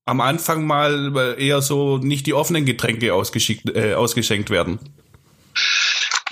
am 0.06 0.20
Anfang 0.20 0.64
mal 0.64 1.36
eher 1.36 1.60
so 1.60 1.98
nicht 1.98 2.26
die 2.26 2.34
offenen 2.34 2.64
Getränke 2.64 3.12
ausgeschickt, 3.12 3.74
äh, 3.74 3.94
ausgeschenkt 3.94 4.50
werden. 4.50 4.78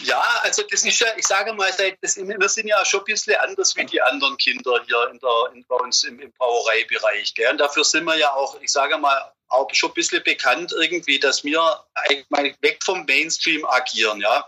Ja, 0.05 0.23
also 0.43 0.63
das 0.71 0.85
ist 0.85 1.01
ja, 1.01 1.07
ich 1.17 1.27
sage 1.27 1.53
mal, 1.55 1.71
das, 2.01 2.17
wir 2.17 2.49
sind 2.49 2.69
ja 2.69 2.85
schon 2.85 3.01
ein 3.01 3.05
bisschen 3.05 3.37
anders 3.37 3.75
wie 3.77 3.87
die 3.87 4.03
anderen 4.03 4.37
Kinder 4.37 4.79
hier 4.87 5.09
in 5.11 5.19
der, 5.19 5.53
in, 5.55 5.65
bei 5.65 5.77
uns 5.77 6.05
im, 6.05 6.21
im 6.21 6.31
Brauereibereich. 6.33 7.35
Gell? 7.35 7.51
Und 7.51 7.59
dafür 7.59 7.85
sind 7.85 8.05
wir 8.05 8.17
ja 8.17 8.33
auch, 8.33 8.61
ich 8.61 8.71
sage 8.71 8.99
mal, 8.99 9.33
auch 9.49 9.69
schon 9.73 9.91
ein 9.91 9.95
bisschen 9.95 10.23
bekannt 10.23 10.75
irgendwie, 10.79 11.19
dass 11.19 11.43
wir 11.43 11.81
eigentlich 11.95 12.57
weg 12.61 12.83
vom 12.85 13.05
Mainstream 13.07 13.65
agieren. 13.65 14.21
Ja? 14.21 14.47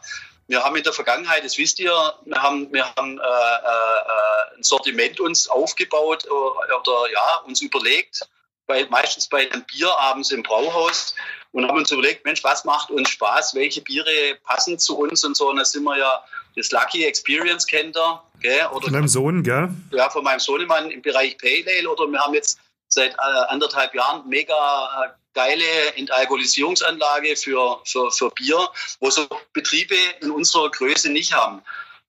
Wir 0.48 0.62
haben 0.62 0.76
in 0.76 0.82
der 0.82 0.92
Vergangenheit, 0.92 1.44
das 1.44 1.56
wisst 1.56 1.78
ihr, 1.78 2.14
wir 2.24 2.42
haben, 2.42 2.72
wir 2.72 2.94
haben 2.94 3.18
äh, 3.18 3.22
äh, 3.22 4.56
ein 4.56 4.62
Sortiment 4.62 5.20
uns 5.20 5.48
aufgebaut 5.48 6.26
äh, 6.26 6.28
oder 6.28 7.10
ja, 7.12 7.36
uns 7.46 7.62
überlegt, 7.62 8.28
bei, 8.66 8.86
meistens 8.90 9.28
bei 9.28 9.44
den 9.44 9.64
Bierabends 9.64 10.30
im 10.30 10.42
Brauhaus 10.42 11.14
und 11.52 11.66
haben 11.66 11.78
uns 11.78 11.90
überlegt, 11.90 12.24
Mensch, 12.24 12.44
was 12.44 12.64
macht 12.64 12.90
uns 12.90 13.08
Spaß, 13.10 13.54
welche 13.54 13.80
Biere 13.80 14.36
passen 14.44 14.78
zu 14.78 14.98
uns 14.98 15.24
und 15.24 15.36
so. 15.36 15.50
Und 15.50 15.56
da 15.56 15.64
sind 15.64 15.84
wir 15.84 15.96
ja 15.96 16.22
das 16.56 16.70
Lucky 16.70 17.04
Experience 17.04 17.66
kennt 17.66 17.96
er, 17.96 18.22
gell? 18.40 18.66
Oder 18.72 18.84
von 18.84 18.92
deinem 18.92 19.08
Sohn, 19.08 19.42
gell? 19.42 19.68
Ja, 19.92 20.08
von 20.10 20.24
meinem 20.24 20.40
Sohnemann 20.40 20.90
im 20.90 21.02
Bereich 21.02 21.36
Pale 21.38 21.64
Ale 21.78 21.88
oder 21.88 22.06
wir 22.06 22.18
haben 22.18 22.34
jetzt 22.34 22.58
seit 22.88 23.12
äh, 23.12 23.16
anderthalb 23.48 23.94
Jahren 23.94 24.26
mega 24.28 24.54
äh, 24.54 25.08
geile 25.34 25.94
Entalkoholisierungsanlage 25.96 27.36
für, 27.36 27.80
für, 27.84 28.10
für 28.10 28.30
Bier, 28.30 28.68
wo 29.00 29.10
so 29.10 29.28
Betriebe 29.52 29.94
in 30.22 30.30
unserer 30.30 30.70
Größe 30.70 31.10
nicht 31.10 31.34
haben. 31.34 31.62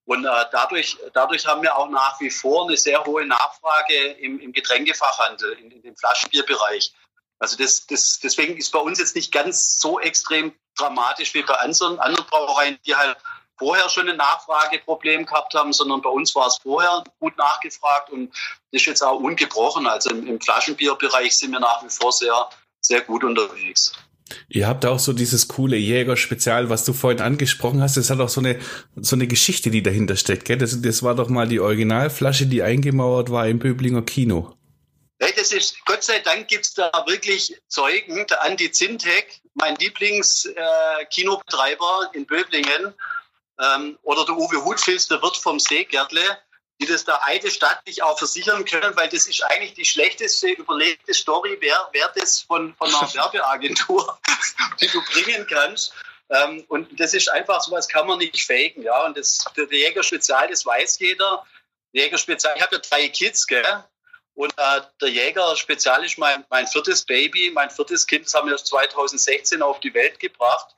Und 0.08 0.24
äh, 0.24 0.44
dadurch, 0.52 0.96
dadurch 1.12 1.46
haben 1.46 1.60
wir 1.60 1.76
auch 1.76 1.90
nach 1.90 2.18
wie 2.18 2.30
vor 2.30 2.66
eine 2.66 2.78
sehr 2.78 3.04
hohe 3.04 3.26
Nachfrage 3.26 3.94
im, 4.12 4.40
im 4.40 4.52
Getränkefachhandel, 4.52 5.52
in, 5.58 5.70
in 5.70 5.82
dem 5.82 5.94
Flaschenbierbereich. 5.96 6.94
Also 7.38 7.58
das, 7.58 7.86
das, 7.86 8.18
deswegen 8.18 8.56
ist 8.56 8.72
bei 8.72 8.78
uns 8.78 8.98
jetzt 8.98 9.14
nicht 9.14 9.32
ganz 9.32 9.78
so 9.78 10.00
extrem 10.00 10.54
dramatisch 10.78 11.34
wie 11.34 11.42
bei 11.42 11.52
anderen, 11.56 11.98
anderen 12.00 12.26
Brauereien, 12.26 12.78
die 12.86 12.96
halt 12.96 13.18
vorher 13.58 13.86
schon 13.90 14.08
ein 14.08 14.16
Nachfrageproblem 14.16 15.26
gehabt 15.26 15.52
haben, 15.52 15.74
sondern 15.74 16.00
bei 16.00 16.08
uns 16.08 16.34
war 16.34 16.46
es 16.46 16.56
vorher 16.56 17.04
gut 17.20 17.36
nachgefragt 17.36 18.08
und 18.08 18.34
ist 18.70 18.86
jetzt 18.86 19.02
auch 19.02 19.20
ungebrochen. 19.20 19.86
Also 19.86 20.08
im, 20.08 20.26
im 20.26 20.40
Flaschenbierbereich 20.40 21.36
sind 21.36 21.52
wir 21.52 21.60
nach 21.60 21.84
wie 21.84 21.90
vor 21.90 22.12
sehr, 22.12 22.48
sehr 22.80 23.02
gut 23.02 23.24
unterwegs. 23.24 23.92
Ihr 24.48 24.66
habt 24.66 24.84
auch 24.86 24.98
so 24.98 25.12
dieses 25.12 25.46
coole 25.48 25.76
Jäger-Spezial, 25.76 26.70
was 26.70 26.84
du 26.84 26.92
vorhin 26.92 27.20
angesprochen 27.20 27.80
hast. 27.80 27.96
Das 27.96 28.10
hat 28.10 28.18
auch 28.20 28.28
so 28.28 28.40
eine, 28.40 28.58
so 28.96 29.16
eine 29.16 29.26
Geschichte, 29.26 29.70
die 29.70 29.82
dahinter 29.82 30.16
steckt, 30.16 30.44
gell? 30.44 30.58
Das, 30.58 30.80
das 30.80 31.02
war 31.02 31.14
doch 31.14 31.28
mal 31.28 31.48
die 31.48 31.60
Originalflasche, 31.60 32.46
die 32.46 32.62
eingemauert 32.62 33.30
war 33.30 33.48
im 33.48 33.58
Böblinger 33.58 34.02
Kino. 34.02 34.54
Hey, 35.20 35.32
das 35.36 35.50
ist, 35.52 35.84
Gott 35.84 36.04
sei 36.04 36.20
Dank 36.20 36.46
gibt 36.48 36.64
es 36.64 36.72
da 36.74 36.90
wirklich 37.06 37.60
Zeugen. 37.66 38.24
Der 38.28 38.44
Andi 38.44 38.70
Zintek, 38.70 39.40
mein 39.54 39.74
Lieblings-Kinobetreiber 39.76 42.10
äh, 42.12 42.16
in 42.16 42.24
Böblingen, 42.26 42.94
ähm, 43.60 43.98
oder 44.02 44.24
der 44.24 44.36
Uwe 44.36 44.64
Hutfils, 44.64 45.08
der 45.08 45.20
Wirt 45.22 45.36
vom 45.36 45.58
Seegärtle, 45.58 46.20
die 46.80 46.86
das 46.86 47.04
da 47.04 47.20
eidesstattlich 47.24 48.02
auch 48.02 48.18
versichern 48.18 48.64
können, 48.64 48.94
weil 48.96 49.08
das 49.08 49.26
ist 49.26 49.42
eigentlich 49.42 49.74
die 49.74 49.84
schlechteste 49.84 50.50
überlegte 50.50 51.12
Story, 51.12 51.56
wer, 51.60 51.88
wer 51.92 52.08
das 52.14 52.40
von, 52.40 52.74
von 52.76 52.94
einer 52.94 53.14
Werbeagentur, 53.14 54.18
die 54.80 54.86
du 54.88 55.02
bringen 55.12 55.46
kannst. 55.48 55.92
Ähm, 56.30 56.64
und 56.68 57.00
das 57.00 57.14
ist 57.14 57.30
einfach, 57.30 57.60
sowas 57.62 57.88
kann 57.88 58.06
man 58.06 58.18
nicht 58.18 58.44
faken. 58.44 58.82
Ja? 58.82 59.06
Und 59.06 59.16
das, 59.16 59.44
der, 59.56 59.66
der 59.66 59.78
Jäger 59.78 60.02
Spezial, 60.02 60.48
das 60.48 60.64
weiß 60.64 60.98
jeder. 61.00 61.44
Der 61.94 62.04
Jäger 62.04 62.18
Spezial, 62.18 62.54
ich 62.56 62.62
habe 62.62 62.76
ja 62.76 62.82
drei 62.82 63.08
Kids, 63.08 63.46
gell? 63.46 63.84
Und 64.34 64.52
äh, 64.56 64.80
der 65.00 65.08
Jäger 65.08 65.56
Spezial 65.56 66.04
ist 66.04 66.16
mein, 66.16 66.44
mein 66.48 66.66
viertes 66.68 67.04
Baby, 67.04 67.50
mein 67.52 67.70
viertes 67.70 68.06
Kind, 68.06 68.26
das 68.26 68.34
haben 68.34 68.48
wir 68.48 68.56
2016 68.56 69.62
auf 69.62 69.80
die 69.80 69.92
Welt 69.94 70.20
gebracht 70.20 70.76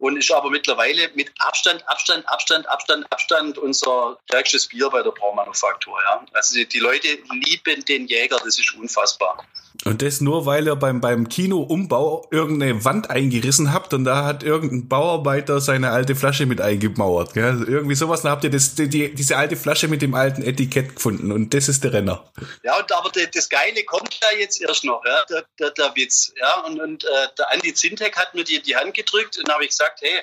und 0.00 0.16
ist 0.16 0.32
aber 0.32 0.50
mittlerweile 0.50 1.10
mit 1.14 1.30
Abstand, 1.38 1.86
Abstand, 1.86 2.28
Abstand, 2.28 2.68
Abstand, 2.70 3.06
Abstand 3.12 3.58
unser 3.58 4.18
stärkstes 4.24 4.66
Bier 4.66 4.88
bei 4.90 5.02
der 5.02 5.10
Braumanufaktur. 5.10 5.96
Ja. 6.04 6.24
Also 6.32 6.54
die, 6.54 6.66
die 6.66 6.78
Leute 6.78 7.08
lieben 7.30 7.84
den 7.84 8.06
Jäger, 8.06 8.38
das 8.42 8.58
ist 8.58 8.74
unfassbar. 8.74 9.44
Und 9.84 10.02
das 10.02 10.20
nur, 10.20 10.44
weil 10.44 10.66
ihr 10.66 10.76
beim, 10.76 11.00
beim 11.00 11.28
Kinoumbau 11.28 12.28
irgendeine 12.30 12.84
Wand 12.84 13.08
eingerissen 13.08 13.72
habt 13.72 13.94
und 13.94 14.04
da 14.04 14.26
hat 14.26 14.42
irgendein 14.42 14.88
Bauarbeiter 14.88 15.60
seine 15.60 15.90
alte 15.90 16.14
Flasche 16.14 16.44
mit 16.44 16.60
eingemauert. 16.60 17.32
Gell? 17.32 17.44
Also 17.44 17.64
irgendwie 17.66 17.94
sowas, 17.94 18.22
dann 18.22 18.32
habt 18.32 18.44
ihr 18.44 18.50
das, 18.50 18.74
die, 18.74 19.14
diese 19.14 19.36
alte 19.38 19.56
Flasche 19.56 19.88
mit 19.88 20.02
dem 20.02 20.14
alten 20.14 20.42
Etikett 20.42 20.96
gefunden 20.96 21.32
und 21.32 21.54
das 21.54 21.68
ist 21.68 21.82
der 21.82 21.94
Renner. 21.94 22.30
Ja, 22.62 22.78
und 22.78 22.92
aber 22.92 23.10
das 23.10 23.48
Geile 23.48 23.82
kommt 23.84 24.18
ja 24.20 24.38
jetzt 24.38 24.60
erst 24.60 24.84
noch, 24.84 25.02
ja, 25.06 25.24
der, 25.30 25.44
der, 25.58 25.70
der 25.70 25.96
Witz. 25.96 26.32
Ja, 26.38 26.60
und, 26.66 26.78
und 26.78 27.04
äh, 27.04 27.08
der 27.38 27.50
Andi 27.52 27.72
Zintek 27.72 28.16
hat 28.16 28.34
mir 28.34 28.44
die 28.44 28.60
die 28.60 28.76
Hand 28.76 28.92
gedrückt 28.92 29.38
und 29.38 29.50
habe 29.50 29.64
ich 29.64 29.70
gesagt, 29.70 29.89
hey, 30.00 30.22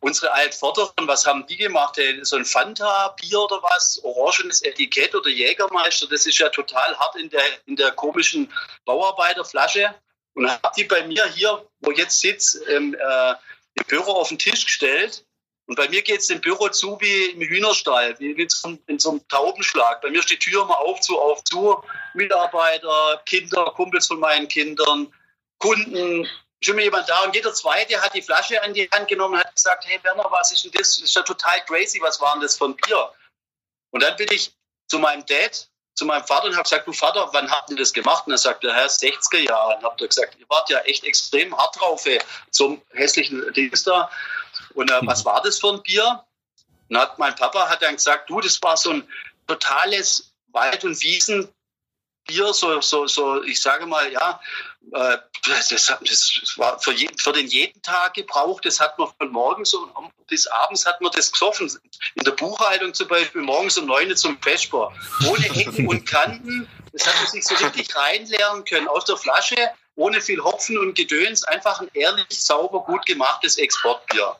Unsere 0.00 0.30
Altvorderen, 0.32 1.08
was 1.08 1.26
haben 1.26 1.46
die 1.46 1.56
gemacht? 1.56 1.98
So 2.20 2.36
ein 2.36 2.44
Fanta-Bier 2.44 3.40
oder 3.40 3.62
was? 3.62 3.98
Orangenes 4.04 4.60
Etikett 4.60 5.14
oder 5.14 5.30
Jägermeister, 5.30 6.06
das 6.06 6.26
ist 6.26 6.38
ja 6.38 6.50
total 6.50 6.94
hart 6.98 7.16
in 7.16 7.30
der, 7.30 7.42
in 7.64 7.74
der 7.74 7.92
komischen 7.92 8.52
Bauarbeiterflasche. 8.84 9.94
Und 10.34 10.50
habe 10.50 10.72
die 10.76 10.84
bei 10.84 11.06
mir 11.06 11.26
hier, 11.28 11.66
wo 11.80 11.90
ich 11.90 11.98
jetzt 11.98 12.20
sitze, 12.20 12.62
im, 12.66 12.94
äh, 12.94 13.30
im 13.30 13.84
Büro 13.86 14.12
auf 14.12 14.28
den 14.28 14.38
Tisch 14.38 14.66
gestellt. 14.66 15.24
Und 15.66 15.76
bei 15.76 15.88
mir 15.88 16.02
geht 16.02 16.20
es 16.20 16.28
im 16.28 16.40
Büro 16.42 16.68
zu 16.68 16.98
wie 17.00 17.30
im 17.30 17.40
Hühnerstall, 17.40 18.18
wie 18.20 18.32
in 18.32 18.48
so, 18.48 18.78
in 18.86 18.98
so 18.98 19.10
einem 19.10 19.28
Taubenschlag. 19.28 20.02
Bei 20.02 20.10
mir 20.10 20.22
steht 20.22 20.44
die 20.44 20.50
Tür 20.50 20.62
immer 20.62 20.78
auf, 20.78 21.00
zu, 21.00 21.18
auf, 21.18 21.42
zu. 21.44 21.82
Mitarbeiter, 22.12 23.22
Kinder, 23.24 23.64
Kumpels 23.74 24.06
von 24.06 24.20
meinen 24.20 24.48
Kindern, 24.48 25.12
Kunden, 25.58 26.28
schon 26.60 26.76
mal 26.76 26.82
jemand 26.82 27.08
da 27.08 27.20
und 27.22 27.34
jeder 27.34 27.52
Zweite 27.54 28.00
hat 28.00 28.14
die 28.14 28.22
Flasche 28.22 28.62
an 28.62 28.74
die 28.74 28.88
Hand 28.90 29.08
genommen 29.08 29.34
und 29.34 29.40
hat 29.40 29.54
gesagt, 29.54 29.84
hey 29.86 29.98
Werner, 30.02 30.26
was 30.30 30.52
ist 30.52 30.64
denn 30.64 30.72
das? 30.72 30.96
Das 30.96 31.04
ist 31.04 31.14
ja 31.14 31.22
total 31.22 31.64
crazy, 31.66 32.00
was 32.00 32.20
war 32.20 32.32
denn 32.32 32.42
das 32.42 32.56
für 32.56 32.66
ein 32.66 32.76
Bier? 32.76 33.12
Und 33.90 34.02
dann 34.02 34.16
bin 34.16 34.28
ich 34.30 34.52
zu 34.88 34.98
meinem 34.98 35.24
Dad, 35.26 35.68
zu 35.94 36.04
meinem 36.04 36.24
Vater 36.24 36.46
und 36.46 36.54
habe 36.54 36.62
gesagt, 36.62 36.86
du 36.86 36.92
Vater, 36.92 37.28
wann 37.32 37.50
habt 37.50 37.70
ihr 37.70 37.76
das 37.76 37.92
gemacht? 37.92 38.26
Und 38.26 38.32
er 38.32 38.38
sagte, 38.38 38.72
Herr, 38.72 38.88
60er 38.88 39.38
Jahre. 39.38 39.76
Und 39.76 39.84
habe 39.84 40.06
gesagt, 40.06 40.36
ihr 40.38 40.48
wart 40.48 40.68
ja 40.70 40.78
echt 40.80 41.04
extrem 41.04 41.56
hart 41.56 41.78
drauf 41.78 42.06
ey, 42.06 42.20
zum 42.50 42.82
hässlichen 42.92 43.52
Dings 43.52 43.84
da. 43.84 44.10
Und 44.74 44.90
äh, 44.90 45.00
was 45.02 45.24
war 45.24 45.42
das 45.42 45.58
für 45.58 45.72
ein 45.72 45.82
Bier? 45.82 46.24
Und 46.88 46.98
hat 46.98 47.18
mein 47.18 47.34
Papa 47.34 47.68
hat 47.68 47.82
dann 47.82 47.96
gesagt, 47.96 48.30
du, 48.30 48.40
das 48.40 48.62
war 48.62 48.76
so 48.76 48.90
ein 48.90 49.08
totales 49.46 50.32
Wald- 50.52 50.84
und 50.84 51.00
Wiesen 51.02 51.52
Bier, 52.28 52.52
so, 52.52 52.80
so, 52.80 53.06
so, 53.06 53.42
ich 53.42 53.60
sage 53.60 53.86
mal, 53.86 54.12
ja, 54.12 54.40
äh, 54.92 55.18
das, 55.46 55.68
das 55.68 56.54
war 56.56 56.78
für, 56.80 56.92
jeden, 56.92 57.16
für 57.18 57.32
den 57.32 57.46
jeden 57.46 57.80
Tag 57.82 58.14
gebraucht. 58.14 58.64
Das 58.64 58.80
hat 58.80 58.98
man 58.98 59.08
von 59.18 59.30
morgens 59.30 59.74
und 59.74 59.90
bis 60.26 60.46
abends 60.46 60.86
hat 60.86 61.00
man 61.00 61.10
das 61.12 61.32
gesoffen. 61.32 61.70
In 62.14 62.24
der 62.24 62.32
Buchhaltung 62.32 62.94
zum 62.94 63.08
Beispiel 63.08 63.42
morgens 63.42 63.78
um 63.78 63.86
neun 63.86 64.14
zum 64.16 64.38
Vesper. 64.40 64.92
Ohne 65.26 65.46
Ecken 65.46 65.88
und 65.88 66.06
Kanten. 66.06 66.68
Das 66.92 67.06
hat 67.06 67.14
man 67.16 67.26
sich 67.26 67.44
so 67.44 67.54
richtig 67.54 67.94
reinlernen 67.94 68.64
können 68.64 68.88
aus 68.88 69.04
der 69.04 69.16
Flasche, 69.16 69.56
ohne 69.96 70.20
viel 70.20 70.42
Hopfen 70.42 70.78
und 70.78 70.94
Gedöns. 70.94 71.44
Einfach 71.44 71.80
ein 71.80 71.90
ehrlich, 71.94 72.26
sauber, 72.30 72.80
gut 72.84 73.04
gemachtes 73.06 73.56
Exportbier. 73.56 74.36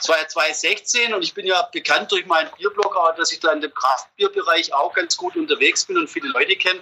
2016 0.00 1.12
und 1.12 1.22
ich 1.22 1.34
bin 1.34 1.46
ja 1.46 1.62
bekannt 1.72 2.12
durch 2.12 2.26
meinen 2.26 2.48
Bierblog, 2.56 2.96
dass 3.16 3.32
ich 3.32 3.40
da 3.40 3.52
in 3.52 3.60
dem 3.60 3.74
Kraftbierbereich 3.74 4.72
auch 4.72 4.94
ganz 4.94 5.16
gut 5.16 5.34
unterwegs 5.36 5.84
bin 5.84 5.98
und 5.98 6.08
viele 6.08 6.28
Leute 6.28 6.54
kenne. 6.56 6.80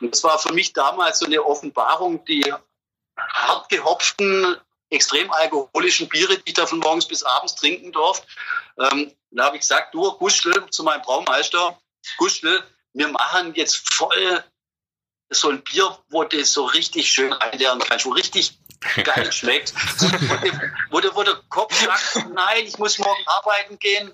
Und 0.00 0.12
das 0.12 0.22
war 0.24 0.38
für 0.38 0.52
mich 0.52 0.72
damals 0.72 1.18
so 1.18 1.26
eine 1.26 1.42
Offenbarung, 1.44 2.24
die 2.24 2.52
hart 3.16 3.68
gehopften, 3.68 4.56
extrem 4.90 5.30
alkoholischen 5.32 6.08
Biere, 6.08 6.36
die 6.38 6.50
ich 6.50 6.54
da 6.54 6.66
von 6.66 6.78
morgens 6.78 7.06
bis 7.06 7.22
abends 7.22 7.54
trinken 7.54 7.92
durfte. 7.92 8.26
Ähm, 8.78 9.12
da 9.30 9.46
habe 9.46 9.56
ich 9.56 9.62
gesagt, 9.62 9.94
du, 9.94 10.12
Gustel, 10.12 10.68
zu 10.70 10.84
meinem 10.84 11.02
Braumeister, 11.02 11.78
Gustel, 12.18 12.62
wir 12.92 13.08
machen 13.08 13.54
jetzt 13.54 13.92
voll 13.94 14.44
so 15.30 15.50
ein 15.50 15.62
Bier, 15.62 15.98
wo 16.08 16.24
du 16.24 16.44
so 16.44 16.64
richtig 16.66 17.12
schön 17.12 17.32
einlernen 17.32 17.84
kannst, 17.86 18.06
wo 18.06 18.10
richtig 18.10 18.58
geil 19.04 19.32
schmeckt. 19.32 19.72
Wo, 20.90 21.00
der, 21.00 21.14
wo 21.14 21.22
der 21.22 21.36
Kopf 21.48 21.74
sagt, 21.74 22.28
nein, 22.32 22.64
ich 22.64 22.78
muss 22.78 22.98
morgen 22.98 23.22
arbeiten 23.26 23.78
gehen. 23.78 24.10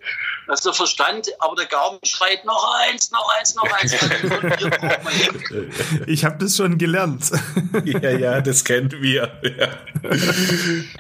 Das 0.47 0.61
ist 0.61 0.67
der 0.67 0.75
Verstand, 0.75 1.29
aber 1.39 1.57
der 1.57 1.67
Gaumen 1.67 1.99
schreit 2.05 2.45
noch 2.45 2.75
eins, 2.81 3.11
noch 3.11 3.29
eins, 3.39 3.55
noch 3.55 3.71
eins. 3.73 3.93
Ich 6.07 6.25
habe 6.25 6.39
das 6.39 6.57
schon 6.57 6.79
gelernt. 6.79 7.31
Ja, 7.85 8.11
ja, 8.11 8.41
das 8.41 8.65
kennen 8.65 8.91
wir. 8.91 9.41
Ja. 9.43 9.69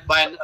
Mein 0.06 0.34
äh, 0.34 0.38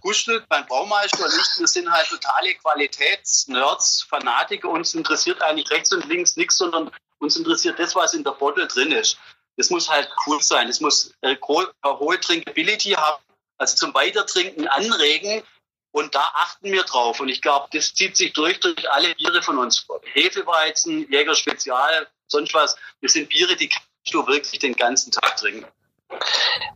Gustl, 0.00 0.42
mein 0.48 0.66
Baumeister 0.66 1.24
und 1.24 1.32
ich, 1.32 1.60
wir 1.60 1.66
sind 1.66 1.90
halt 1.90 2.08
totale 2.08 2.54
Qualitätsnerds, 2.54 4.06
Fanatiker. 4.08 4.68
Uns 4.68 4.94
interessiert 4.94 5.42
eigentlich 5.42 5.70
rechts 5.70 5.92
und 5.92 6.06
links 6.08 6.36
nichts, 6.36 6.58
sondern 6.58 6.90
uns 7.18 7.36
interessiert 7.36 7.78
das, 7.78 7.94
was 7.94 8.14
in 8.14 8.24
der 8.24 8.32
Bottle 8.32 8.66
drin 8.66 8.92
ist. 8.92 9.18
Das 9.58 9.70
muss 9.70 9.90
halt 9.90 10.08
cool 10.26 10.40
sein. 10.40 10.68
Es 10.68 10.80
muss 10.80 11.12
äh, 11.20 11.36
hohe 11.42 12.18
Drinkability 12.18 12.92
haben, 12.92 13.22
also 13.58 13.76
zum 13.76 13.92
Weitertrinken 13.92 14.68
anregen. 14.68 15.42
Und 15.90 16.14
da 16.14 16.20
achten 16.34 16.70
wir 16.70 16.84
drauf. 16.84 17.18
Und 17.18 17.28
ich 17.28 17.42
glaube, 17.42 17.66
das 17.72 17.92
zieht 17.92 18.16
sich 18.16 18.32
durch 18.32 18.60
durch 18.60 18.90
alle 18.90 19.14
Biere 19.16 19.42
von 19.42 19.58
uns. 19.58 19.84
Hefeweizen, 20.12 21.10
Jäger 21.10 21.34
Spezial, 21.34 22.06
sonst 22.28 22.54
was. 22.54 22.76
Das 23.02 23.12
sind 23.12 23.28
Biere, 23.28 23.56
die 23.56 23.68
kannst 23.68 24.14
du 24.14 24.26
wirklich 24.26 24.60
den 24.60 24.74
ganzen 24.74 25.10
Tag 25.10 25.36
trinken. 25.36 25.66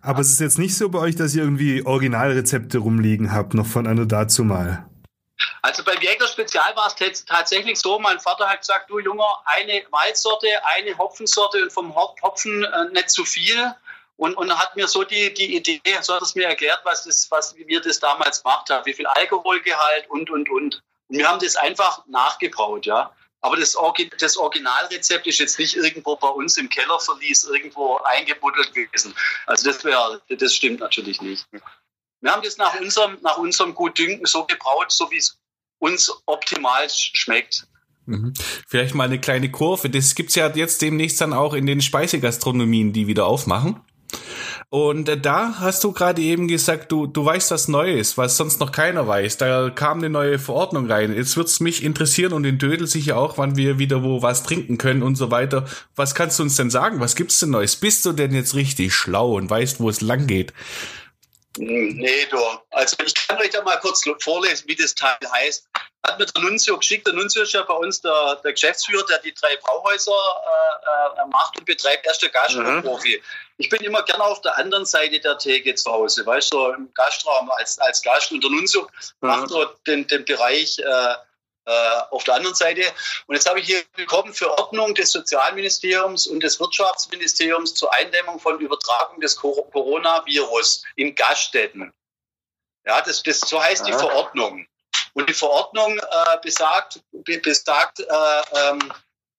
Aber 0.00 0.20
es 0.20 0.30
ist 0.32 0.40
jetzt 0.40 0.58
nicht 0.58 0.76
so 0.76 0.88
bei 0.88 0.98
euch, 0.98 1.14
dass 1.14 1.34
ihr 1.34 1.42
irgendwie 1.42 1.86
Originalrezepte 1.86 2.78
rumliegen 2.78 3.32
habt, 3.32 3.54
noch 3.54 3.66
von 3.66 3.86
einer 3.86 4.06
dazu 4.06 4.44
mal. 4.44 4.88
Also 5.62 5.84
beim 5.84 6.00
Jäger 6.00 6.28
Spezial 6.28 6.74
war 6.76 6.86
es 6.86 7.24
tatsächlich 7.24 7.78
so, 7.78 7.98
mein 7.98 8.20
Vater 8.20 8.48
hat 8.48 8.60
gesagt, 8.60 8.90
du 8.90 8.98
Junger, 8.98 9.42
eine 9.44 9.84
Malzsorte, 9.90 10.48
eine 10.64 10.96
Hopfensorte 10.98 11.62
und 11.62 11.72
vom 11.72 11.94
Hopfen 11.94 12.64
äh, 12.64 12.84
nicht 12.92 13.10
zu 13.10 13.24
viel. 13.24 13.74
Und, 14.16 14.36
und 14.36 14.56
hat 14.56 14.76
mir 14.76 14.86
so 14.86 15.02
die, 15.04 15.32
die 15.34 15.56
Idee, 15.56 15.80
so 16.00 16.14
hat 16.14 16.22
es 16.22 16.34
mir 16.34 16.46
erklärt, 16.46 16.80
was, 16.84 17.04
das, 17.04 17.28
was 17.30 17.56
wir 17.56 17.80
das 17.80 17.98
damals 17.98 18.42
gemacht 18.42 18.70
haben, 18.70 18.84
wie 18.86 18.94
viel 18.94 19.06
Alkoholgehalt 19.06 20.08
und, 20.10 20.30
und, 20.30 20.48
und. 20.50 20.82
Und 21.08 21.18
wir 21.18 21.28
haben 21.28 21.40
das 21.40 21.56
einfach 21.56 22.06
nachgebraut, 22.06 22.86
ja. 22.86 23.12
Aber 23.40 23.56
das, 23.56 23.76
das 24.18 24.36
Originalrezept 24.36 25.26
ist 25.26 25.40
jetzt 25.40 25.58
nicht 25.58 25.76
irgendwo 25.76 26.14
bei 26.16 26.28
uns 26.28 26.56
im 26.56 26.68
Kellerverlies 26.68 27.44
irgendwo 27.44 27.96
eingebuddelt 28.04 28.72
gewesen. 28.72 29.14
Also 29.46 29.70
das 29.70 29.82
wäre, 29.82 30.22
das 30.28 30.54
stimmt 30.54 30.80
natürlich 30.80 31.20
nicht. 31.20 31.44
Wir 32.22 32.32
haben 32.32 32.42
das 32.42 32.56
nach 32.56 32.80
unserem, 32.80 33.18
nach 33.20 33.36
unserem 33.36 33.74
Gutdünken 33.74 34.24
so 34.26 34.44
gebraut, 34.44 34.90
so 34.90 35.10
wie 35.10 35.18
es 35.18 35.38
uns 35.78 36.10
optimal 36.26 36.88
schmeckt. 36.88 37.66
Mhm. 38.06 38.32
Vielleicht 38.66 38.94
mal 38.94 39.04
eine 39.04 39.20
kleine 39.20 39.50
Kurve. 39.50 39.90
Das 39.90 40.14
gibt's 40.14 40.36
ja 40.36 40.48
jetzt 40.54 40.80
demnächst 40.82 41.20
dann 41.20 41.32
auch 41.32 41.52
in 41.52 41.66
den 41.66 41.80
Speisegastronomien, 41.80 42.92
die 42.92 43.06
wieder 43.08 43.26
aufmachen. 43.26 43.80
Und 44.70 45.08
äh, 45.08 45.20
da 45.20 45.56
hast 45.58 45.84
du 45.84 45.92
gerade 45.92 46.22
eben 46.22 46.48
gesagt, 46.48 46.92
du, 46.92 47.06
du 47.06 47.24
weißt 47.24 47.50
was 47.50 47.68
Neues, 47.68 48.16
was 48.16 48.36
sonst 48.36 48.60
noch 48.60 48.72
keiner 48.72 49.06
weiß. 49.06 49.36
Da 49.36 49.70
kam 49.70 49.98
eine 49.98 50.08
neue 50.08 50.38
Verordnung 50.38 50.90
rein. 50.90 51.14
Jetzt 51.14 51.36
wird's 51.36 51.60
mich 51.60 51.82
interessieren 51.82 52.32
und 52.32 52.44
den 52.44 52.58
Dödel 52.58 52.86
sicher 52.86 53.18
auch, 53.18 53.36
wann 53.36 53.56
wir 53.56 53.78
wieder 53.78 54.02
wo 54.02 54.22
was 54.22 54.44
trinken 54.44 54.78
können 54.78 55.02
und 55.02 55.16
so 55.16 55.30
weiter. 55.30 55.66
Was 55.96 56.14
kannst 56.14 56.38
du 56.38 56.44
uns 56.44 56.56
denn 56.56 56.70
sagen? 56.70 57.00
Was 57.00 57.16
gibt's 57.16 57.40
denn 57.40 57.50
Neues? 57.50 57.76
Bist 57.76 58.06
du 58.06 58.12
denn 58.12 58.32
jetzt 58.32 58.54
richtig 58.54 58.94
schlau 58.94 59.36
und 59.36 59.50
weißt, 59.50 59.80
wo 59.80 59.88
es 59.88 60.00
lang 60.00 60.26
geht? 60.26 60.52
Nee, 61.58 62.26
du. 62.30 62.38
Also 62.70 62.96
ich 63.04 63.14
kann 63.14 63.38
euch 63.38 63.50
da 63.50 63.62
mal 63.62 63.78
kurz 63.80 64.02
vorlesen, 64.20 64.66
wie 64.68 64.76
das 64.76 64.94
Teil 64.94 65.18
heißt. 65.32 65.68
Hat 66.06 66.18
mir 66.18 66.26
der 66.26 66.42
Nunzio 66.42 66.76
geschickt. 66.78 67.06
Der 67.06 67.14
Nunzio 67.14 67.42
ist 67.42 67.52
ja 67.52 67.62
bei 67.62 67.74
uns 67.74 68.00
der, 68.00 68.36
der 68.42 68.52
Geschäftsführer, 68.52 69.04
der 69.06 69.18
die 69.18 69.34
drei 69.34 69.56
Brauhäuser 69.56 70.12
äh, 70.12 71.20
äh 71.20 71.26
macht 71.30 71.56
und 71.58 71.64
betreibt. 71.64 72.04
Er 72.06 72.12
ist 72.12 72.22
der 72.22 72.30
Gastroprofi. 72.30 73.18
Mhm. 73.18 73.24
Ich 73.58 73.68
bin 73.68 73.80
immer 73.82 74.02
gerne 74.02 74.24
auf 74.24 74.40
der 74.40 74.56
anderen 74.56 74.84
Seite 74.84 75.20
der 75.20 75.38
Theke 75.38 75.74
zu 75.74 75.92
Hause, 75.92 76.26
weißt 76.26 76.52
du, 76.52 76.70
im 76.70 76.92
Gastraum 76.94 77.50
als, 77.52 77.78
als 77.78 78.02
Gast. 78.02 78.32
Und 78.32 78.42
der 78.42 78.50
Nunzio 78.50 78.82
mhm. 79.20 79.28
macht 79.28 79.50
dort 79.50 79.86
den, 79.86 80.06
den 80.06 80.24
Bereich 80.24 80.78
äh, 80.78 81.14
auf 82.10 82.24
der 82.24 82.34
anderen 82.34 82.56
Seite. 82.56 82.82
Und 83.26 83.36
jetzt 83.36 83.48
habe 83.48 83.60
ich 83.60 83.66
hier 83.66 83.82
bekommen 83.94 84.34
Verordnung 84.34 84.94
des 84.94 85.12
Sozialministeriums 85.12 86.26
und 86.26 86.42
des 86.42 86.58
Wirtschaftsministeriums 86.58 87.74
zur 87.74 87.92
Eindämmung 87.94 88.40
von 88.40 88.58
Übertragung 88.58 89.20
des 89.20 89.36
Coronavirus 89.36 90.84
in 90.96 91.14
Gaststätten. 91.14 91.92
Ja, 92.84 93.00
das, 93.00 93.22
das 93.22 93.40
so 93.40 93.62
heißt 93.62 93.86
die 93.86 93.92
Verordnung. 93.92 94.66
Und 95.14 95.28
die 95.28 95.34
Verordnung 95.34 95.98
äh, 95.98 96.38
besagt, 96.42 97.00
besagt 97.12 98.00
äh, 98.00 98.42
ähm, 98.56 98.92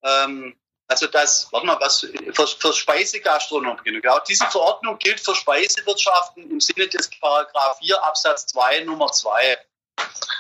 ähm, 0.04 0.56
also 0.88 1.08
das, 1.08 1.48
warte 1.52 1.66
mal, 1.66 1.80
was 1.80 2.02
für, 2.02 2.48
für 2.48 2.74
Speisegastronomie. 2.74 3.82
Genau. 3.84 4.20
Diese 4.28 4.46
Verordnung 4.48 4.98
gilt 5.00 5.20
für 5.20 5.34
Speisewirtschaften 5.34 6.52
im 6.52 6.62
Sinne 6.62 6.88
des 6.88 7.10
Paragraph 7.20 7.80
4 7.80 8.04
Absatz 8.04 8.46
2 8.48 8.82
Nummer 8.82 9.12
2. 9.12 9.58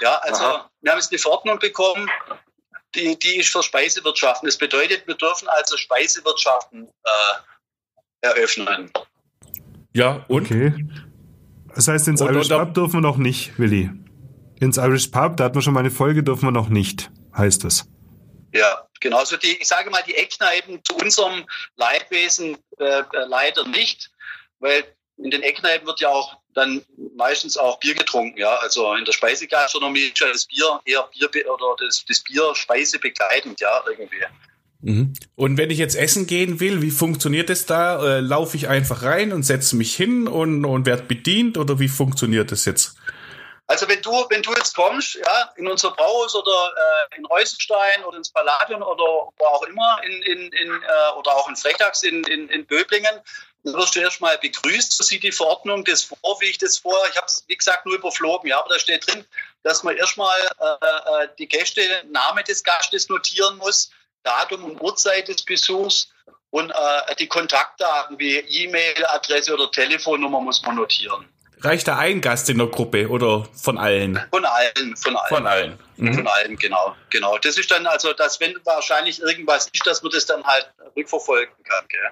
Ja, 0.01 0.15
also 0.17 0.43
Aha. 0.43 0.69
wir 0.81 0.91
haben 0.91 0.99
jetzt 0.99 1.11
eine 1.11 1.19
Verordnung 1.19 1.59
bekommen, 1.59 2.09
die, 2.95 3.17
die 3.17 3.37
ist 3.37 3.49
für 3.49 3.63
Speisewirtschaften. 3.63 4.47
Das 4.47 4.57
bedeutet, 4.57 5.07
wir 5.07 5.15
dürfen 5.15 5.47
also 5.47 5.77
Speisewirtschaften 5.77 6.87
äh, 7.03 8.27
eröffnen. 8.27 8.91
Ja, 9.93 10.25
und? 10.27 10.45
Okay. 10.45 10.87
Das 11.75 11.87
heißt, 11.87 12.07
ins 12.07 12.21
und, 12.21 12.29
Irish 12.29 12.51
und, 12.51 12.57
Pub 12.57 12.73
dürfen 12.73 12.93
wir 12.93 13.01
noch 13.01 13.17
nicht, 13.17 13.57
Willi. 13.57 13.89
Ins 14.59 14.77
Irish 14.77 15.07
Pub, 15.07 15.37
da 15.37 15.45
hatten 15.45 15.55
wir 15.55 15.61
schon 15.61 15.73
mal 15.73 15.81
eine 15.81 15.91
Folge, 15.91 16.23
dürfen 16.23 16.47
wir 16.47 16.51
noch 16.51 16.69
nicht, 16.69 17.11
heißt 17.35 17.65
es. 17.65 17.85
Ja, 18.53 18.87
genau. 18.99 19.17
Also 19.17 19.37
die, 19.37 19.57
ich 19.57 19.67
sage 19.67 19.89
mal, 19.89 20.03
die 20.05 20.15
Eckkneipen 20.15 20.83
zu 20.83 20.95
unserem 20.95 21.45
Leidwesen 21.75 22.57
äh, 22.77 22.99
äh 22.99 23.05
leider 23.27 23.67
nicht, 23.67 24.11
weil 24.59 24.83
in 25.17 25.31
den 25.31 25.41
Eckkneipen 25.41 25.87
wird 25.87 25.99
ja 26.01 26.09
auch 26.09 26.37
dann 26.53 26.83
meistens 27.15 27.57
auch 27.57 27.79
Bier 27.79 27.95
getrunken, 27.95 28.37
ja. 28.37 28.55
Also 28.57 28.93
in 28.95 29.05
der 29.05 29.11
Speisegastronomie 29.11 30.03
ist 30.03 30.19
ja 30.19 30.27
das 30.31 30.45
Bier 30.45 30.79
eher 30.85 31.07
Bier 31.11 31.29
oder 31.51 31.75
das, 31.79 32.03
das 32.07 32.19
Bier 32.21 32.53
Speise 32.55 32.99
begleitend, 32.99 33.59
ja, 33.59 33.81
irgendwie. 33.87 34.23
Mhm. 34.81 35.13
Und 35.35 35.57
wenn 35.57 35.69
ich 35.69 35.77
jetzt 35.77 35.95
essen 35.95 36.27
gehen 36.27 36.59
will, 36.59 36.81
wie 36.81 36.91
funktioniert 36.91 37.49
es 37.49 37.65
da? 37.65 38.17
Äh, 38.17 38.19
Laufe 38.19 38.57
ich 38.57 38.67
einfach 38.67 39.01
rein 39.03 39.31
und 39.31 39.43
setze 39.43 39.77
mich 39.77 39.95
hin 39.95 40.27
und, 40.27 40.65
und 40.65 40.85
werde 40.85 41.03
bedient 41.03 41.57
oder 41.57 41.79
wie 41.79 41.87
funktioniert 41.87 42.51
das 42.51 42.65
jetzt? 42.65 42.95
Also 43.67 43.87
wenn 43.87 44.01
du, 44.01 44.11
wenn 44.29 44.41
du 44.41 44.51
jetzt 44.51 44.75
kommst, 44.75 45.15
ja, 45.15 45.53
in 45.55 45.67
unser 45.67 45.91
Brauhaus 45.91 46.35
oder 46.35 46.51
äh, 46.51 47.17
in 47.17 47.25
Reusenstein 47.25 48.03
oder 48.03 48.17
ins 48.17 48.29
Palladium 48.29 48.81
oder 48.81 49.31
wo 49.37 49.45
auch 49.45 49.63
immer, 49.63 50.01
in, 50.03 50.21
in, 50.23 50.51
in, 50.51 50.69
äh, 50.69 51.17
oder 51.17 51.31
auch 51.35 51.47
in 51.47 51.55
Freitags 51.55 52.03
in, 52.03 52.25
in, 52.25 52.49
in 52.49 52.65
Böblingen, 52.65 53.21
dann 53.63 53.73
wirst 53.75 53.95
du 53.95 54.01
erstmal 54.01 54.37
begrüßt. 54.37 54.91
So 54.91 55.03
sieht 55.03 55.23
die 55.23 55.31
Verordnung 55.31 55.83
das 55.85 56.03
vor, 56.03 56.37
wie 56.41 56.47
ich 56.47 56.57
das 56.57 56.77
vor. 56.77 56.97
Ich 57.09 57.15
habe 57.15 57.27
es, 57.27 57.43
wie 57.47 57.55
gesagt, 57.55 57.85
nur 57.85 57.95
überflogen. 57.95 58.49
Ja, 58.49 58.59
aber 58.59 58.69
da 58.73 58.79
steht 58.79 59.07
drin, 59.07 59.25
dass 59.63 59.83
man 59.83 59.95
erstmal 59.95 60.37
äh, 60.59 61.23
äh, 61.23 61.27
die 61.39 61.47
Gäste, 61.47 61.81
Name 62.09 62.43
des 62.43 62.63
Gastes 62.63 63.09
notieren 63.09 63.57
muss, 63.57 63.91
Datum 64.23 64.65
und 64.65 64.81
Uhrzeit 64.81 65.27
des 65.27 65.43
Besuchs 65.43 66.09
und 66.49 66.69
äh, 66.69 67.15
die 67.17 67.27
Kontaktdaten 67.27 68.19
wie 68.19 68.37
E-Mail, 68.37 69.05
Adresse 69.07 69.53
oder 69.53 69.71
Telefonnummer 69.71 70.41
muss 70.41 70.61
man 70.63 70.75
notieren. 70.75 71.27
Reicht 71.61 71.87
da 71.87 71.97
ein 71.97 72.19
Gast 72.19 72.49
in 72.49 72.57
der 72.57 72.67
Gruppe 72.67 73.07
oder 73.07 73.47
von 73.55 73.77
allen? 73.77 74.21
Von 74.29 74.43
allen, 74.43 74.97
von 74.97 75.15
allen. 75.15 75.29
Von 75.29 75.47
allen. 75.47 75.79
Mhm. 75.95 76.13
Von 76.15 76.27
allen, 76.27 76.57
genau, 76.57 76.93
genau. 77.09 77.37
Das 77.37 77.57
ist 77.57 77.71
dann 77.71 77.87
also, 77.87 78.11
dass 78.11 78.41
wenn 78.41 78.53
wahrscheinlich 78.65 79.21
irgendwas 79.21 79.69
ist, 79.71 79.87
dass 79.87 80.03
man 80.03 80.11
das 80.11 80.25
dann 80.25 80.43
halt 80.43 80.69
rückverfolgen 80.97 81.55
kann. 81.63 81.85
Gell? 81.87 82.11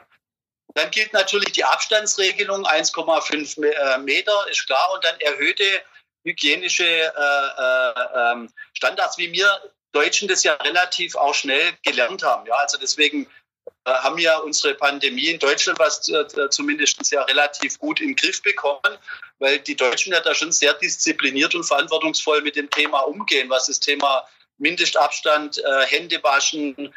Dann 0.74 0.92
gilt 0.92 1.14
natürlich 1.14 1.52
die 1.52 1.64
Abstandsregelung, 1.64 2.66
1,5 2.66 3.64
äh, 3.64 3.98
Meter, 4.00 4.48
ist 4.50 4.66
klar, 4.66 4.92
und 4.94 5.04
dann 5.04 5.20
erhöhte 5.20 5.64
hygienische 6.24 6.86
äh, 6.86 7.08
äh, 7.08 8.32
ähm, 8.32 8.50
Standards, 8.74 9.18
wie 9.18 9.32
wir 9.32 9.62
Deutschen 9.92 10.28
das 10.28 10.44
ja 10.44 10.54
relativ 10.54 11.16
auch 11.16 11.34
schnell 11.34 11.74
gelernt 11.84 12.24
haben. 12.24 12.46
Ja, 12.48 12.56
also 12.56 12.78
deswegen 12.78 13.28
äh, 13.86 13.92
haben 13.92 14.18
wir 14.18 14.42
unsere 14.44 14.76
Pandemie 14.76 15.28
in 15.28 15.40
Deutschland 15.40 15.80
was 15.80 16.08
äh, 16.08 16.50
zumindest 16.50 17.12
ja 17.12 17.24
relativ 17.24 17.78
gut 17.80 18.00
im 18.00 18.16
Griff 18.16 18.42
bekommen, 18.42 18.98
weil 19.40 19.60
die 19.60 19.76
Deutschen 19.76 20.14
ja 20.14 20.22
da 20.22 20.34
schon 20.34 20.52
sehr 20.52 20.74
diszipliniert 20.76 21.56
und 21.56 21.64
verantwortungsvoll 21.64 22.42
mit 22.42 22.56
dem 22.56 22.70
Thema 22.70 23.00
umgehen, 23.00 23.50
was 23.50 23.68
das 23.68 23.80
Thema 23.80 24.28
Mindestabstand, 24.60 25.58
äh, 25.58 25.86
Hände 25.88 26.24
waschen, 26.24 26.76
äh, 26.86 26.92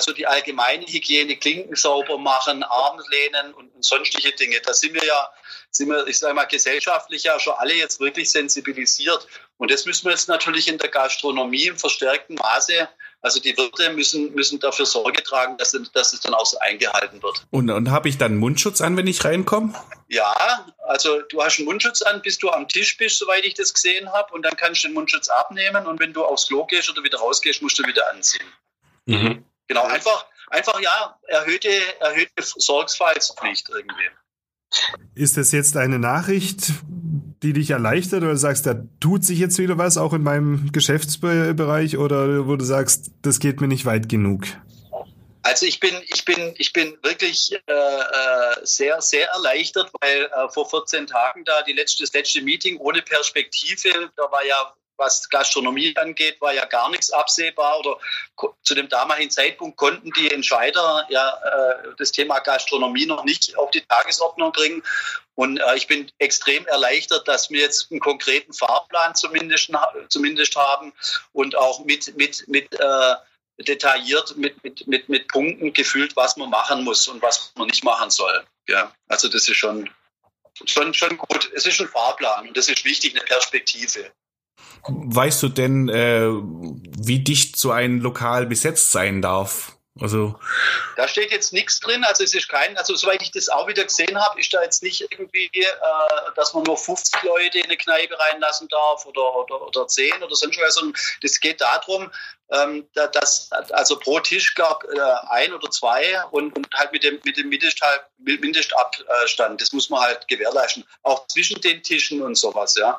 so 0.00 0.12
die 0.12 0.26
allgemeine 0.26 0.86
Hygiene, 0.86 1.36
Klinken 1.36 1.76
sauber 1.76 2.18
machen, 2.18 2.62
Armlehnen 2.62 3.54
und, 3.54 3.74
und 3.74 3.84
sonstige 3.84 4.32
Dinge. 4.32 4.60
Da 4.64 4.72
sind 4.72 4.94
wir 4.94 5.04
ja, 5.04 5.28
sind 5.70 5.88
wir, 5.88 6.06
ich 6.06 6.18
sage 6.18 6.34
mal, 6.34 6.44
gesellschaftlich 6.44 7.24
ja 7.24 7.38
schon 7.40 7.54
alle 7.56 7.74
jetzt 7.74 8.00
wirklich 8.00 8.30
sensibilisiert. 8.30 9.26
Und 9.58 9.70
das 9.70 9.86
müssen 9.86 10.06
wir 10.06 10.12
jetzt 10.12 10.28
natürlich 10.28 10.68
in 10.68 10.78
der 10.78 10.88
Gastronomie 10.88 11.66
im 11.66 11.78
verstärkten 11.78 12.36
Maße 12.36 12.88
also 13.22 13.38
die 13.38 13.56
Wirte 13.56 13.92
müssen, 13.92 14.34
müssen 14.34 14.58
dafür 14.58 14.84
Sorge 14.84 15.22
tragen, 15.22 15.56
dass, 15.56 15.70
dass 15.92 16.12
es 16.12 16.20
dann 16.20 16.34
auch 16.34 16.44
so 16.44 16.58
eingehalten 16.58 17.22
wird. 17.22 17.46
Und, 17.50 17.70
und 17.70 17.90
habe 17.90 18.08
ich 18.08 18.18
dann 18.18 18.36
Mundschutz 18.36 18.80
an, 18.80 18.96
wenn 18.96 19.06
ich 19.06 19.24
reinkomme? 19.24 19.72
Ja, 20.08 20.66
also 20.88 21.22
du 21.22 21.40
hast 21.42 21.58
einen 21.58 21.66
Mundschutz 21.66 22.02
an, 22.02 22.20
bis 22.20 22.38
du 22.38 22.50
am 22.50 22.68
Tisch 22.68 22.96
bist, 22.96 23.18
soweit 23.18 23.44
ich 23.44 23.54
das 23.54 23.72
gesehen 23.72 24.12
habe. 24.12 24.34
Und 24.34 24.42
dann 24.42 24.56
kannst 24.56 24.82
du 24.82 24.88
den 24.88 24.94
Mundschutz 24.94 25.28
abnehmen 25.28 25.86
und 25.86 26.00
wenn 26.00 26.12
du 26.12 26.24
aufs 26.24 26.48
Klo 26.48 26.66
gehst 26.66 26.90
oder 26.90 27.04
wieder 27.04 27.18
rausgehst, 27.18 27.62
musst 27.62 27.78
du 27.78 27.86
wieder 27.86 28.10
anziehen. 28.10 28.46
Mhm. 29.06 29.44
Genau, 29.72 29.86
einfach, 29.86 30.26
einfach 30.48 30.78
ja, 30.82 31.18
erhöhte, 31.28 31.70
erhöhte 32.00 32.42
Sorgfaltspflicht 32.42 33.70
irgendwie. 33.70 34.10
Ist 35.14 35.38
das 35.38 35.50
jetzt 35.52 35.78
eine 35.78 35.98
Nachricht, 35.98 36.72
die 37.42 37.54
dich 37.54 37.70
erleichtert 37.70 38.22
oder 38.22 38.36
sagst, 38.36 38.66
da 38.66 38.74
tut 39.00 39.24
sich 39.24 39.38
jetzt 39.38 39.56
wieder 39.56 39.78
was 39.78 39.96
auch 39.96 40.12
in 40.12 40.22
meinem 40.22 40.72
Geschäftsbereich 40.72 41.96
oder 41.96 42.46
wo 42.46 42.56
du 42.56 42.66
sagst, 42.66 43.12
das 43.22 43.40
geht 43.40 43.62
mir 43.62 43.68
nicht 43.68 43.86
weit 43.86 44.10
genug? 44.10 44.44
Also 45.42 45.64
ich 45.64 45.80
bin, 45.80 45.94
ich 46.06 46.26
bin, 46.26 46.54
ich 46.58 46.74
bin 46.74 46.98
wirklich 47.02 47.52
äh, 47.52 47.72
äh 47.72 48.64
sehr, 48.64 49.00
sehr 49.00 49.28
erleichtert, 49.30 49.90
weil 50.00 50.24
äh, 50.24 50.48
vor 50.50 50.68
14 50.68 51.06
Tagen 51.06 51.46
da 51.46 51.62
die 51.62 51.72
letzte, 51.72 52.02
das 52.02 52.12
letzte 52.12 52.42
Meeting 52.42 52.76
ohne 52.76 53.00
Perspektive, 53.00 54.10
da 54.16 54.30
war 54.30 54.44
ja 54.44 54.74
was 55.02 55.28
Gastronomie 55.28 55.96
angeht, 55.96 56.40
war 56.40 56.54
ja 56.54 56.64
gar 56.64 56.88
nichts 56.90 57.10
absehbar 57.10 57.78
oder 57.80 57.98
zu 58.62 58.74
dem 58.74 58.88
damaligen 58.88 59.30
Zeitpunkt 59.30 59.76
konnten 59.76 60.10
die 60.12 60.30
Entscheider 60.30 61.06
ja 61.10 61.28
äh, 61.44 61.88
das 61.98 62.12
Thema 62.12 62.38
Gastronomie 62.38 63.06
noch 63.06 63.24
nicht 63.24 63.56
auf 63.58 63.70
die 63.70 63.82
Tagesordnung 63.82 64.52
bringen. 64.52 64.82
Und 65.34 65.58
äh, 65.58 65.76
ich 65.76 65.86
bin 65.86 66.10
extrem 66.18 66.66
erleichtert, 66.66 67.26
dass 67.26 67.50
wir 67.50 67.60
jetzt 67.60 67.90
einen 67.90 68.00
konkreten 68.00 68.52
Fahrplan 68.52 69.14
zumindest, 69.14 69.70
zumindest 70.08 70.56
haben 70.56 70.92
und 71.32 71.56
auch 71.56 71.84
mit, 71.84 72.16
mit, 72.16 72.46
mit 72.48 72.72
äh, 72.78 73.14
detailliert 73.58 74.36
mit, 74.36 74.62
mit, 74.64 74.86
mit, 74.86 75.08
mit 75.08 75.28
Punkten 75.28 75.72
gefühlt, 75.72 76.16
was 76.16 76.36
man 76.36 76.50
machen 76.50 76.84
muss 76.84 77.08
und 77.08 77.22
was 77.22 77.52
man 77.56 77.66
nicht 77.66 77.84
machen 77.84 78.10
soll. 78.10 78.44
Ja, 78.68 78.94
also 79.08 79.28
das 79.28 79.48
ist 79.48 79.56
schon, 79.56 79.90
schon, 80.66 80.94
schon 80.94 81.16
gut. 81.16 81.50
Es 81.54 81.66
ist 81.66 81.80
ein 81.80 81.88
Fahrplan 81.88 82.48
und 82.48 82.56
das 82.56 82.68
ist 82.68 82.84
wichtig, 82.84 83.14
eine 83.14 83.24
Perspektive. 83.24 84.12
Weißt 84.88 85.42
du 85.42 85.48
denn, 85.48 85.88
äh, 85.88 86.28
wie 86.28 87.20
dicht 87.20 87.56
so 87.56 87.70
ein 87.70 88.00
Lokal 88.00 88.46
besetzt 88.46 88.92
sein 88.92 89.22
darf? 89.22 89.76
Also 90.00 90.38
da 90.96 91.06
steht 91.06 91.30
jetzt 91.30 91.52
nichts 91.52 91.78
drin, 91.78 92.02
also 92.04 92.24
es 92.24 92.32
ist 92.32 92.48
kein, 92.48 92.78
also 92.78 92.96
soweit 92.96 93.20
ich 93.20 93.30
das 93.30 93.50
auch 93.50 93.68
wieder 93.68 93.84
gesehen 93.84 94.18
habe, 94.18 94.40
ist 94.40 94.54
da 94.54 94.62
jetzt 94.62 94.82
nicht 94.82 95.02
irgendwie, 95.02 95.50
äh, 95.52 95.70
dass 96.34 96.54
man 96.54 96.62
nur 96.62 96.78
50 96.78 97.22
Leute 97.24 97.58
in 97.58 97.66
eine 97.66 97.76
Kneipe 97.76 98.18
reinlassen 98.18 98.68
darf 98.68 99.04
oder, 99.04 99.36
oder, 99.36 99.60
oder 99.60 99.86
10 99.86 100.22
oder 100.22 100.34
sonst 100.34 100.58
was, 100.58 100.76
sondern 100.76 100.98
das 101.20 101.38
geht 101.40 101.60
darum, 101.60 102.10
ähm, 102.50 102.88
dass 102.94 103.52
also 103.52 103.98
pro 103.98 104.18
Tisch 104.20 104.54
gab 104.54 104.82
äh, 104.84 104.98
ein 105.28 105.52
oder 105.52 105.70
zwei 105.70 106.24
und, 106.30 106.56
und 106.56 106.68
halt 106.72 106.92
mit 106.92 107.04
dem, 107.04 107.20
mit 107.24 107.36
dem 107.36 107.50
Mindestabstand, 107.50 109.60
das 109.60 109.72
muss 109.72 109.90
man 109.90 110.00
halt 110.00 110.26
gewährleisten, 110.26 110.84
auch 111.02 111.26
zwischen 111.26 111.60
den 111.60 111.82
Tischen 111.82 112.22
und 112.22 112.36
sowas, 112.36 112.76
ja. 112.76 112.98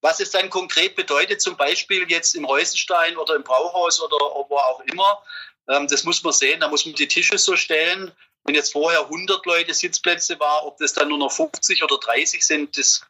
Was 0.00 0.20
es 0.20 0.30
dann 0.30 0.48
konkret 0.48 0.94
bedeutet, 0.94 1.40
zum 1.40 1.56
Beispiel 1.56 2.04
jetzt 2.08 2.34
im 2.34 2.46
Häusenstein 2.46 3.16
oder 3.16 3.34
im 3.34 3.42
Brauhaus 3.42 4.00
oder 4.00 4.16
wo 4.16 4.56
auch 4.56 4.80
immer, 4.80 5.22
ähm, 5.68 5.86
das 5.88 6.04
muss 6.04 6.22
man 6.22 6.32
sehen. 6.32 6.60
Da 6.60 6.68
muss 6.68 6.86
man 6.86 6.94
die 6.94 7.08
Tische 7.08 7.38
so 7.38 7.56
stellen. 7.56 8.12
Wenn 8.44 8.54
jetzt 8.54 8.72
vorher 8.72 9.02
100 9.02 9.44
Leute 9.44 9.74
Sitzplätze 9.74 10.40
war, 10.40 10.64
ob 10.64 10.78
das 10.78 10.94
dann 10.94 11.08
nur 11.08 11.18
noch 11.18 11.32
50 11.32 11.82
oder 11.82 11.98
30 11.98 12.46
sind, 12.46 12.78
das, 12.78 13.02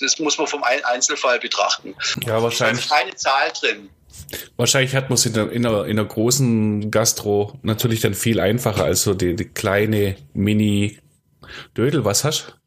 das 0.00 0.18
muss 0.18 0.36
man 0.36 0.46
vom 0.46 0.62
Einzelfall 0.62 1.38
betrachten. 1.38 1.94
Ja, 2.26 2.42
wahrscheinlich. 2.42 2.86
Da 2.86 2.96
ist 2.96 3.00
keine 3.00 3.16
Zahl 3.16 3.52
drin. 3.58 3.90
Wahrscheinlich 4.56 4.94
hat 4.94 5.08
man 5.08 5.14
es 5.14 5.24
in 5.24 5.32
der, 5.32 5.50
in, 5.50 5.62
der, 5.62 5.86
in 5.86 5.96
der 5.96 6.04
großen 6.04 6.90
Gastro 6.90 7.58
natürlich 7.62 8.00
dann 8.00 8.14
viel 8.14 8.40
einfacher 8.40 8.84
als 8.84 9.04
so 9.04 9.14
die, 9.14 9.36
die 9.36 9.48
kleine 9.48 10.16
Mini-Dödel. 10.34 12.04
Was 12.04 12.24
hast 12.24 12.48
du? 12.48 12.57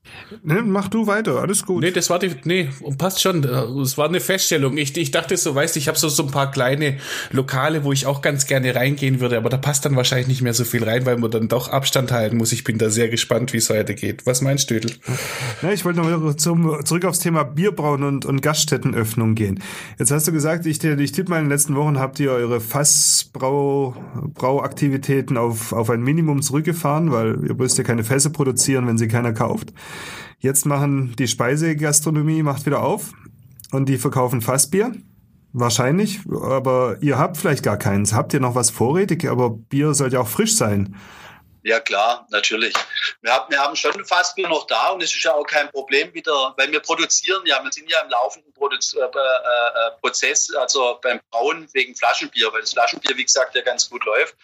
Ne, 0.44 0.62
mach 0.62 0.88
du 0.88 1.08
weiter, 1.08 1.42
alles 1.42 1.66
gut. 1.66 1.84
Nee, 1.84 1.92
das 1.92 2.10
war 2.10 2.20
die, 2.20 2.32
nee, 2.44 2.70
passt 2.98 3.22
schon. 3.22 3.44
Es 3.44 3.98
war 3.98 4.08
eine 4.08 4.20
Feststellung. 4.20 4.78
Ich, 4.78 4.96
ich 4.98 5.12
dachte 5.12 5.38
so, 5.38 5.56
weißt 5.56 5.78
ich 5.78 5.88
habe 5.88 5.98
so, 5.98 6.10
so 6.10 6.24
ein 6.24 6.32
paar 6.32 6.52
kleine 6.52 6.98
Lokale, 7.32 7.84
wo 7.84 7.92
ich 7.92 8.06
auch 8.06 8.22
ganz 8.22 8.48
gerne 8.48 8.76
reingehen 8.76 9.20
würde, 9.20 9.38
aber 9.38 9.50
da 9.50 9.58
passt 9.58 9.86
dann 9.86 9.96
wahrscheinlich 9.96 10.28
nicht 10.28 10.42
mehr 10.42 10.54
so 10.54 10.64
viel 10.64 10.84
rein, 10.84 11.06
weil 11.06 11.18
man 11.18 11.32
dann 11.32 11.48
doch 11.48 11.70
Abstand 11.70 12.12
halten 12.12 12.38
muss. 12.38 12.52
Ich 12.52 12.64
bin 12.64 12.78
da 12.78 12.90
sehr 12.90 13.10
gespannt, 13.10 13.54
wie 13.54 13.58
es 13.58 13.70
weitergeht. 13.70 14.26
Was 14.26 14.42
meinst 14.42 14.70
du? 14.70 14.80
Ja, 15.62 15.72
ich 15.72 15.86
wollte 15.86 16.00
noch 16.00 16.36
zum, 16.36 16.86
zurück 16.86 17.06
aufs 17.06 17.20
Thema 17.20 17.44
Bierbrauen 17.44 18.04
und, 18.04 18.26
und 18.26 18.42
Gaststättenöffnung 18.42 19.36
gehen. 19.36 19.62
Jetzt 20.00 20.12
hast 20.12 20.28
du 20.28 20.32
gesagt, 20.32 20.66
ich, 20.66 20.84
ich 20.84 21.12
tippe 21.12 21.30
mal, 21.30 21.40
in 21.40 21.46
den 21.46 21.52
letzten 21.52 21.76
Wochen 21.76 22.00
habt 22.00 22.20
ihr 22.20 22.32
eure 22.32 22.62
Fassbrauaktivitäten 22.62 25.38
auf, 25.38 25.74
auf 25.74 25.90
ein 25.90 26.02
Minimum 26.02 26.42
zurückgefahren, 26.42 27.12
weil 27.12 27.38
ihr 27.48 27.56
müsst 27.56 27.78
ja 27.78 27.84
keine 27.84 28.04
Fässer 28.04 28.30
produzieren, 28.30 28.88
wenn 28.88 28.98
sie 28.98 29.08
keiner 29.08 29.34
kauft. 29.34 29.74
Jetzt 30.42 30.66
machen 30.66 31.16
die 31.18 31.28
Speisegastronomie 31.28 32.42
macht 32.42 32.66
wieder 32.66 32.82
auf 32.82 33.12
und 33.72 33.86
die 33.86 34.00
verkaufen 34.00 34.42
Fassbier. 34.42 34.92
Wahrscheinlich, 35.54 36.20
aber 36.32 36.98
ihr 37.02 37.20
habt 37.20 37.38
vielleicht 37.38 37.62
gar 37.62 37.78
keins. 37.78 38.14
Habt 38.14 38.34
ihr 38.34 38.40
noch 38.40 38.56
was 38.56 38.72
vorrätig? 38.72 39.30
Aber 39.30 39.52
Bier 39.52 39.94
sollte 39.94 40.20
auch 40.20 40.28
frisch 40.28 40.56
sein. 40.56 41.00
Ja 41.62 41.80
klar, 41.80 42.26
natürlich. 42.32 42.74
Wir 43.22 43.32
haben, 43.32 43.52
wir 43.52 43.60
haben 43.60 43.76
schon 43.76 44.04
Fassbier 44.04 44.50
noch 44.50 44.66
da 44.66 44.90
und 44.90 45.04
es 45.04 45.14
ist 45.14 45.24
ja 45.24 45.34
auch 45.34 45.46
kein 45.46 45.70
Problem 45.70 46.12
wieder, 46.12 46.56
weil 46.58 46.72
wir 46.72 46.80
produzieren 46.80 47.44
ja, 47.46 47.64
wir 47.64 47.72
sind 47.72 47.88
ja 47.88 48.02
im 48.02 48.10
laufenden 48.10 48.52
Produ 48.54 48.76
äh, 48.76 49.04
äh, 49.04 49.92
Prozess, 50.02 50.52
also 50.56 50.98
beim 51.04 51.20
Brauen 51.30 51.68
wegen 51.74 51.96
Flaschenbier, 51.96 52.52
weil 52.52 52.62
das 52.62 52.74
Flaschenbier, 52.74 53.16
wie 53.16 53.26
gesagt, 53.26 53.54
ja 53.54 53.62
ganz 53.62 53.88
gut 53.88 54.04
läuft. 54.06 54.36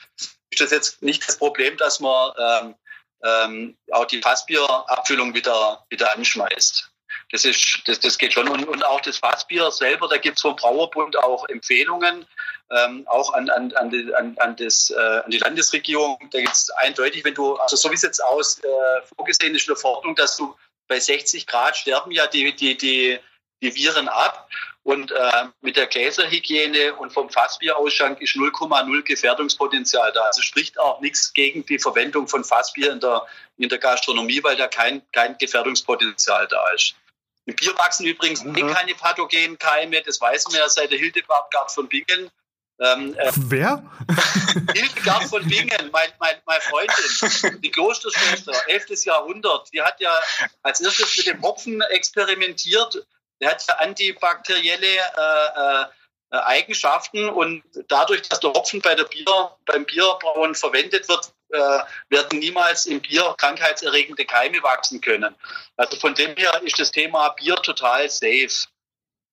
Ist 0.51 0.61
das 0.61 0.69
jetzt 0.69 1.01
nicht 1.01 1.27
das 1.27 1.37
Problem, 1.37 1.75
dass 1.77 1.99
man 1.99 2.33
ähm, 2.37 2.75
ähm, 3.23 3.77
auch 3.91 4.05
die 4.05 4.21
Fassbierabfüllung 4.21 5.33
wieder, 5.33 5.85
wieder 5.89 6.13
anschmeißt. 6.15 6.91
Das, 7.31 7.43
ist, 7.43 7.81
das, 7.85 7.99
das 7.99 8.17
geht 8.17 8.33
schon. 8.33 8.47
Und, 8.47 8.65
und 8.67 8.85
auch 8.85 9.01
das 9.01 9.17
Fassbier 9.17 9.69
selber, 9.71 10.07
da 10.07 10.17
gibt 10.17 10.37
es 10.37 10.41
vom 10.41 10.55
Brauerbund 10.55 11.17
auch 11.17 11.47
Empfehlungen, 11.49 12.25
ähm, 12.71 13.05
auch 13.07 13.33
an, 13.33 13.49
an, 13.49 13.73
an, 13.73 13.89
die, 13.89 14.13
an, 14.15 14.37
an, 14.37 14.55
das, 14.55 14.89
äh, 14.89 14.97
an 14.97 15.31
die 15.31 15.39
Landesregierung. 15.39 16.17
Da 16.31 16.39
gibt 16.39 16.53
es 16.53 16.69
eindeutig, 16.69 17.25
wenn 17.25 17.33
du, 17.33 17.55
also 17.57 17.75
so 17.75 17.89
wie 17.89 17.95
es 17.95 18.01
jetzt 18.01 18.23
aus 18.23 18.59
äh, 18.59 18.67
vorgesehen 19.15 19.55
ist, 19.55 19.67
eine 19.67 19.75
Verordnung, 19.75 20.15
dass 20.15 20.37
du 20.37 20.55
bei 20.87 20.99
60 20.99 21.47
Grad 21.47 21.75
sterben 21.75 22.11
ja 22.11 22.27
die, 22.27 22.55
die, 22.55 22.77
die, 22.77 23.19
die 23.61 23.75
Viren 23.75 24.07
ab. 24.07 24.49
Und 24.87 25.11
äh, 25.11 25.31
mit 25.59 25.75
der 25.75 25.87
Gläserhygiene 25.87 26.95
und 26.95 27.11
vom 27.11 27.29
Fassbierausschank 27.29 28.21
ist 28.21 28.37
0,0 28.37 29.01
Gefährdungspotenzial 29.03 30.13
da. 30.13 30.21
Also 30.21 30.41
spricht 30.41 30.79
auch 30.79 31.01
nichts 31.01 31.33
gegen 31.33 31.65
die 31.65 31.77
Verwendung 31.77 32.29
von 32.29 32.45
Fassbier 32.45 32.93
in 32.93 33.01
der, 33.01 33.27
in 33.57 33.67
der 33.67 33.79
Gastronomie, 33.79 34.41
weil 34.45 34.55
da 34.55 34.69
kein, 34.69 35.01
kein 35.11 35.37
Gefährdungspotenzial 35.37 36.47
da 36.47 36.69
ist. 36.69 36.95
Im 37.43 37.57
Bier 37.57 37.77
wachsen 37.77 38.05
übrigens 38.05 38.45
mhm. 38.45 38.55
eh 38.55 38.73
keine 38.73 38.95
pathogenen 38.95 39.57
Keime, 39.57 40.01
das 40.03 40.21
weiß 40.21 40.47
man 40.51 40.61
ja 40.61 40.69
seit 40.69 40.89
der 40.89 40.99
Hildegard 40.99 41.69
von 41.69 41.89
Bingen. 41.89 42.31
Ähm, 42.79 43.13
äh, 43.17 43.31
Wer? 43.35 43.83
Hildegard 44.73 45.25
von 45.25 45.45
Bingen, 45.49 45.89
mein, 45.91 46.11
mein, 46.19 46.37
meine 46.45 46.61
Freundin, 46.61 47.61
die 47.61 47.71
Klosterschwester, 47.71 48.53
11. 48.69 49.03
Jahrhundert, 49.03 49.67
die 49.73 49.81
hat 49.81 49.99
ja 49.99 50.17
als 50.63 50.79
erstes 50.79 51.17
mit 51.17 51.27
dem 51.27 51.41
Hopfen 51.41 51.81
experimentiert 51.89 53.05
der 53.41 53.51
hat 53.51 53.65
ja 53.67 53.75
antibakterielle 53.75 54.87
äh, 54.87 55.81
äh, 55.81 55.85
Eigenschaften 56.29 57.29
und 57.29 57.63
dadurch, 57.87 58.21
dass 58.23 58.39
der 58.39 58.51
Hopfen 58.51 58.81
bei 58.81 58.95
der 58.95 59.05
Bier, 59.05 59.51
beim 59.65 59.85
Bierbrauen 59.85 60.55
verwendet 60.55 61.07
wird, 61.07 61.33
äh, 61.49 61.79
werden 62.09 62.39
niemals 62.39 62.85
im 62.85 63.01
Bier 63.01 63.33
krankheitserregende 63.37 64.25
Keime 64.25 64.61
wachsen 64.61 64.99
können. 64.99 65.35
Also 65.77 65.97
von 65.97 66.13
dem 66.15 66.35
her 66.35 66.61
ist 66.63 66.79
das 66.79 66.91
Thema 66.91 67.29
Bier 67.29 67.55
total 67.55 68.09
safe. 68.09 68.67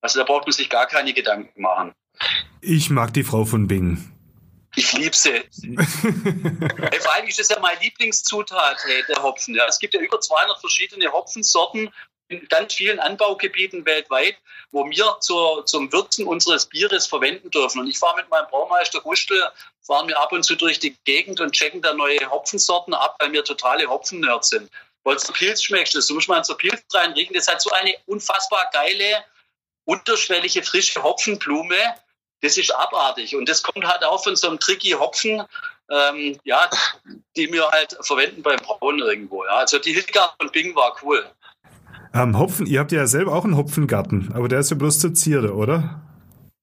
Also 0.01 0.21
da 0.21 0.25
braucht 0.25 0.47
man 0.47 0.53
sich 0.53 0.71
gar 0.71 0.87
keine 0.87 1.12
Gedanken 1.12 1.62
machen. 1.62 1.93
Ich 2.61 2.90
mag 2.90 3.12
die 3.12 3.25
Frau 3.25 3.45
von 3.45 3.67
Bing. 3.67 4.11
Ich 4.77 4.93
liebe 4.93 5.14
sie. 5.14 5.43
Vor 7.01 7.14
allem 7.14 7.27
ist 7.27 7.38
das 7.38 7.49
ja 7.49 7.61
meine 7.61 7.81
Lieblingszutat, 7.81 8.79
hey, 8.85 9.05
der 9.09 9.23
Hopfen. 9.23 9.55
Ja. 9.55 9.67
Es 9.67 9.79
gibt 9.79 9.95
ja 9.95 10.01
über 10.01 10.21
200 10.21 10.61
verschiedene 10.61 11.11
Hopfensorten 11.12 11.93
in 12.29 12.47
ganz 12.49 12.75
vielen 12.75 13.01
Anbaugebieten 13.01 13.85
weltweit, 13.85 14.37
wo 14.71 14.89
wir 14.89 15.19
zur, 15.21 15.67
zum 15.67 15.93
Würzen 15.93 16.27
unseres 16.27 16.67
Bieres 16.67 17.07
verwenden 17.07 17.51
dürfen. 17.51 17.81
Und 17.81 17.89
ich 17.89 17.99
fahre 17.99 18.17
mit 18.17 18.29
meinem 18.31 18.47
Braumeister 18.49 19.01
Gustel, 19.01 19.41
fahren 19.83 20.09
wir 20.09 20.19
ab 20.19 20.33
und 20.33 20.43
zu 20.43 20.57
durch 20.57 20.79
die 20.79 20.97
Gegend 21.05 21.41
und 21.41 21.53
checken 21.53 21.83
da 21.83 21.93
neue 21.93 22.31
Hopfensorten 22.31 22.95
ab, 22.95 23.17
weil 23.21 23.33
wir 23.33 23.45
totale 23.45 23.87
Hopfennerds 23.87 24.49
sind. 24.49 24.71
Weil 25.05 25.17
du 25.17 25.33
Pilz 25.33 25.63
schmeckst, 25.63 25.95
das 25.95 26.09
muss 26.11 26.29
man 26.29 26.45
zur 26.45 26.57
Pilz 26.57 26.83
reinriechen. 26.95 27.35
Das 27.35 27.47
hat 27.47 27.61
so 27.61 27.71
eine 27.71 27.95
unfassbar 28.07 28.71
geile, 28.73 29.25
unterschwellige, 29.85 30.63
frische 30.63 31.03
Hopfenblume. 31.03 31.77
Das 32.41 32.57
ist 32.57 32.75
abartig. 32.75 33.37
Und 33.37 33.49
das 33.49 33.63
kommt 33.63 33.85
halt 33.85 34.03
auch 34.03 34.25
von 34.25 34.35
so 34.35 34.49
einem 34.49 34.59
tricky 34.59 34.93
Hopfen, 34.93 35.45
ähm, 35.91 36.41
ja, 36.45 36.71
die 37.37 37.53
wir 37.53 37.69
halt 37.69 37.97
verwenden 38.01 38.43
beim 38.43 38.59
Brauen 38.59 38.99
irgendwo. 39.01 39.45
Ja. 39.45 39.59
Also 39.59 39.79
die 39.79 39.93
Hildgard 39.93 40.35
von 40.39 40.51
Bing 40.51 40.75
war 40.75 40.97
cool. 41.03 41.31
Ähm, 42.14 42.38
Hopfen, 42.38 42.66
ihr 42.66 42.79
habt 42.79 42.92
ja 42.92 43.07
selber 43.07 43.35
auch 43.35 43.44
einen 43.44 43.57
Hopfengarten, 43.57 44.33
aber 44.35 44.48
der 44.48 44.61
ist 44.61 44.70
ja 44.70 44.77
bloß 44.77 45.00
zur 45.00 45.14
Zierde, 45.14 45.55
oder? 45.55 46.00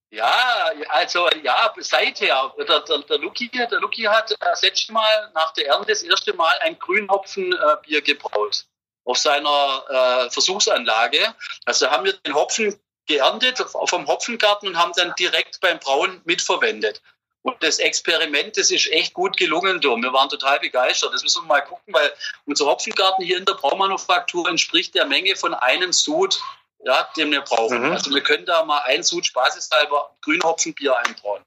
Ja, 0.10 0.72
also 0.90 1.28
ja, 1.44 1.74
seither. 1.80 2.54
Der, 2.58 2.80
der, 2.80 3.00
der, 3.00 3.18
Luki, 3.20 3.50
der 3.50 3.80
Luki 3.80 4.04
hat 4.04 4.36
das 4.40 4.62
letzte 4.62 4.94
Mal 4.94 5.32
nach 5.34 5.52
der 5.54 5.68
Ernte 5.68 5.88
das 5.88 6.04
erste 6.04 6.34
Mal 6.34 6.54
ein 6.62 6.78
Grünhopfenbier 6.80 7.98
äh, 7.98 8.02
gebraut 8.02 8.66
auf 9.06 9.18
seiner 9.18 9.84
äh, 9.90 10.30
Versuchsanlage. 10.30 11.20
Also 11.66 11.90
haben 11.90 12.06
wir 12.06 12.14
den 12.14 12.36
Hopfen 12.36 12.76
geerntet 13.08 13.58
vom 13.86 14.08
Hopfengarten 14.08 14.70
und 14.70 14.78
haben 14.78 14.94
dann 14.96 15.14
direkt 15.18 15.60
beim 15.60 15.80
Brauen 15.80 16.22
mitverwendet. 16.26 17.02
Und 17.44 17.56
das 17.62 17.80
Experiment, 17.80 18.56
das 18.56 18.70
ist 18.70 18.92
echt 18.92 19.14
gut 19.14 19.36
gelungen, 19.36 19.82
du. 19.82 19.96
Wir 19.96 20.14
waren 20.14 20.30
total 20.30 20.60
begeistert. 20.60 21.14
Das 21.14 21.24
müssen 21.24 21.44
wir 21.44 21.48
mal 21.48 21.62
gucken, 21.62 21.94
weil 21.94 22.12
unser 22.46 22.66
Hopfengarten 22.66 23.26
hier 23.26 23.38
in 23.38 23.46
der 23.46 23.54
Braumanufaktur 23.54 24.48
entspricht 24.48 24.94
der 24.94 25.08
Menge 25.08 25.36
von 25.36 25.54
einem 25.56 25.92
Sud, 25.92 26.40
ja, 26.86 27.08
den 27.18 27.32
wir 27.32 27.42
brauchen. 27.42 27.80
Mhm. 27.80 27.92
Also 27.92 28.12
wir 28.12 28.22
können 28.22 28.46
da 28.46 28.64
mal 28.64 28.82
ein 28.86 29.02
Sud 29.02 29.26
spaßeshalber 29.26 30.16
Grünhopfenbier 30.22 30.96
einbrauen. 30.98 31.42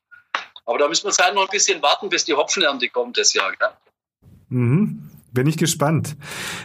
Aber 0.67 0.79
da 0.79 0.89
müssen 0.89 1.05
wir 1.05 1.11
jetzt 1.11 1.23
halt 1.23 1.35
noch 1.35 1.43
ein 1.43 1.51
bisschen 1.51 1.81
warten, 1.83 2.09
bis 2.09 2.25
die 2.25 2.35
Hopfenernte 2.35 2.89
kommt 2.89 3.17
das 3.17 3.33
Jahr. 3.33 3.53
Gell? 3.53 3.69
Mhm. 4.49 5.11
Bin 5.33 5.49
ich 5.49 5.57
gespannt. 5.57 6.17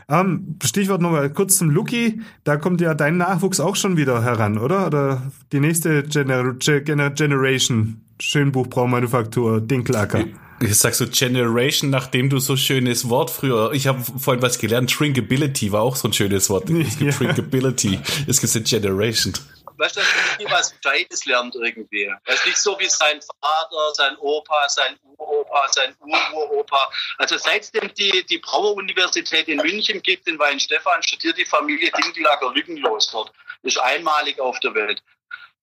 Ähm, 0.09 0.59
Stichwort 0.63 1.01
nochmal 1.01 1.31
kurz 1.33 1.57
zum 1.57 1.71
Luki. 1.71 2.21
Da 2.43 2.57
kommt 2.57 2.81
ja 2.81 2.93
dein 2.93 3.17
Nachwuchs 3.17 3.59
auch 3.59 3.75
schon 3.75 3.97
wieder 3.97 4.23
heran, 4.23 4.59
oder? 4.59 4.85
Oder 4.85 5.31
die 5.51 5.59
nächste 5.59 6.03
Gener 6.03 6.53
Gener 6.53 7.09
Generation 7.09 8.05
Schönbuch 8.21 8.67
Braumanufaktur, 8.67 9.61
Dinklacker. 9.61 10.25
Jetzt 10.61 10.81
sagst 10.81 10.99
du 10.99 11.07
Generation, 11.07 11.89
nachdem 11.89 12.29
du 12.29 12.39
so 12.39 12.57
schönes 12.57 13.07
Wort 13.07 13.29
früher, 13.29 13.71
ich 13.71 13.87
habe 13.87 14.03
vorhin 14.19 14.41
was 14.41 14.59
gelernt, 14.59 14.91
Shrinkability 14.91 15.71
war 15.71 15.83
auch 15.83 15.95
so 15.95 16.09
ein 16.09 16.13
schönes 16.13 16.49
Wort. 16.49 16.69
Es 16.69 16.97
gibt 16.97 17.13
ja. 17.83 18.01
Es 18.27 18.41
gibt 18.41 18.55
eine 18.55 18.63
Generation. 18.65 19.33
Weißt 19.77 19.95
du, 19.95 20.01
dass 20.01 20.09
er 20.39 20.51
was 20.51 20.75
Gescheites 20.75 21.25
lernt 21.25 21.55
irgendwie. 21.55 22.11
Weißt 22.25 22.45
nicht 22.45 22.57
so 22.57 22.77
wie 22.77 22.89
sein 22.89 23.21
Vater, 23.21 23.93
sein 23.93 24.17
Opa, 24.17 24.67
sein 24.67 24.97
Uropa, 25.17 25.67
sein 25.71 25.95
Ururopa. 26.01 26.91
Also 27.17 27.37
seitdem 27.37 27.89
die, 27.93 28.25
die 28.29 28.39
Brauer-Universität 28.39 29.47
in 29.47 29.57
München 29.57 30.01
gibt, 30.01 30.27
in 30.27 30.37
Weinstefan, 30.37 31.01
studiert 31.03 31.37
die 31.37 31.45
Familie 31.45 31.89
Dinklager 31.91 32.53
lückenlos 32.53 33.09
dort. 33.11 33.31
Ist 33.63 33.79
einmalig 33.79 34.41
auf 34.41 34.59
der 34.59 34.75
Welt. 34.75 35.01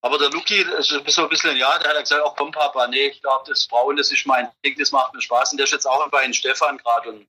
Aber 0.02 0.18
der 0.18 0.30
Luki 0.30 0.64
ist 0.78 0.88
so 0.88 1.22
ein 1.22 1.28
bisschen, 1.28 1.56
ja, 1.56 1.78
der 1.78 1.90
hat 1.90 2.00
gesagt, 2.00 2.22
ach 2.24 2.34
komm 2.36 2.52
Papa, 2.52 2.86
nee, 2.88 3.08
ich 3.08 3.20
glaube, 3.22 3.44
das 3.48 3.66
Brauen, 3.66 3.96
das 3.96 4.12
ist 4.12 4.26
mein 4.26 4.48
Ding, 4.64 4.76
das 4.78 4.92
macht 4.92 5.14
mir 5.14 5.20
Spaß. 5.20 5.52
Und 5.52 5.58
der 5.58 5.64
ist 5.64 5.72
jetzt 5.72 5.86
auch 5.86 6.08
bei 6.10 6.32
Stefan 6.32 6.78
gerade 6.78 7.10
und 7.10 7.26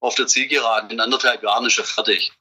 auf 0.00 0.14
der 0.14 0.26
Zielgeraden. 0.26 0.90
In 0.90 1.00
anderthalb 1.00 1.42
Jahren 1.42 1.66
ist 1.66 1.78
er 1.78 1.84
fertig. 1.84 2.32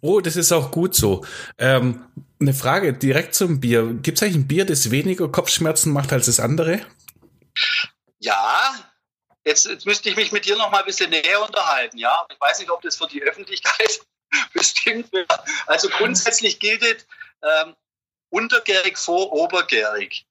Oh, 0.00 0.20
das 0.20 0.36
ist 0.36 0.52
auch 0.52 0.70
gut 0.70 0.94
so. 0.94 1.24
Ähm, 1.58 2.06
eine 2.40 2.54
Frage 2.54 2.92
direkt 2.92 3.34
zum 3.34 3.60
Bier. 3.60 3.94
Gibt 4.02 4.18
es 4.18 4.22
eigentlich 4.22 4.36
ein 4.36 4.48
Bier, 4.48 4.64
das 4.64 4.90
weniger 4.90 5.28
Kopfschmerzen 5.28 5.92
macht 5.92 6.12
als 6.12 6.26
das 6.26 6.40
andere? 6.40 6.80
Ja, 8.18 8.74
jetzt, 9.44 9.66
jetzt 9.66 9.86
müsste 9.86 10.08
ich 10.08 10.16
mich 10.16 10.32
mit 10.32 10.44
dir 10.44 10.56
noch 10.56 10.70
mal 10.70 10.80
ein 10.80 10.86
bisschen 10.86 11.10
näher 11.10 11.44
unterhalten. 11.44 11.98
Ja, 11.98 12.26
ich 12.30 12.40
weiß 12.40 12.60
nicht, 12.60 12.70
ob 12.70 12.82
das 12.82 12.96
für 12.96 13.08
die 13.08 13.22
Öffentlichkeit 13.22 14.00
bestimmt 14.52 15.12
wäre. 15.12 15.26
Also 15.66 15.88
grundsätzlich 15.88 16.58
gilt, 16.60 17.06
ähm, 17.42 17.74
untergärig 18.36 18.98
vor 18.98 19.32
obergärig. 19.32 20.26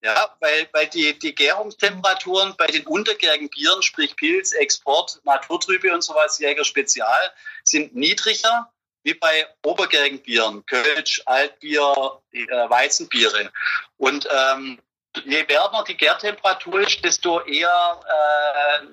Ja, 0.00 0.36
weil, 0.38 0.68
weil 0.72 0.86
die, 0.86 1.18
die 1.18 1.34
Gärungstemperaturen 1.34 2.54
bei 2.56 2.68
den 2.68 2.86
untergärigen 2.86 3.50
Bieren, 3.50 3.82
sprich 3.82 4.14
Pilz, 4.14 4.52
Export, 4.52 5.20
Naturtrübe 5.24 5.92
und 5.92 6.02
sowas, 6.02 6.38
Jäger 6.38 6.64
Spezial, 6.64 7.32
sind 7.64 7.96
niedriger 7.96 8.72
wie 9.02 9.14
bei 9.14 9.46
obergärigen 9.64 10.22
Bieren, 10.22 10.64
Kölsch, 10.66 11.20
Altbier, 11.26 12.20
äh, 12.32 12.46
Weizenbiere. 12.46 13.50
Und 13.96 14.28
ähm, 14.30 14.80
je 15.24 15.48
wärmer 15.48 15.82
die 15.82 15.96
Gärtemperatur 15.96 16.80
ist, 16.82 17.04
desto 17.04 17.40
eher 17.40 18.00
äh, 18.06 18.86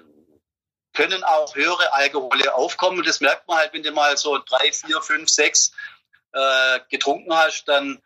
können 0.93 1.23
auch 1.23 1.54
höhere 1.56 1.93
Alkohole 1.93 2.54
aufkommen. 2.56 2.99
Und 2.99 3.08
das 3.08 3.19
merkt 3.19 3.47
man 3.47 3.58
halt, 3.58 3.73
wenn 3.73 3.84
du 3.84 3.91
mal 3.91 4.17
so 4.17 4.39
drei, 4.39 4.71
vier, 4.71 5.01
fünf, 5.01 5.30
sechs 5.30 5.71
äh, 6.34 6.80
getrunken 6.89 7.34
hast, 7.36 7.65
dann 7.65 8.01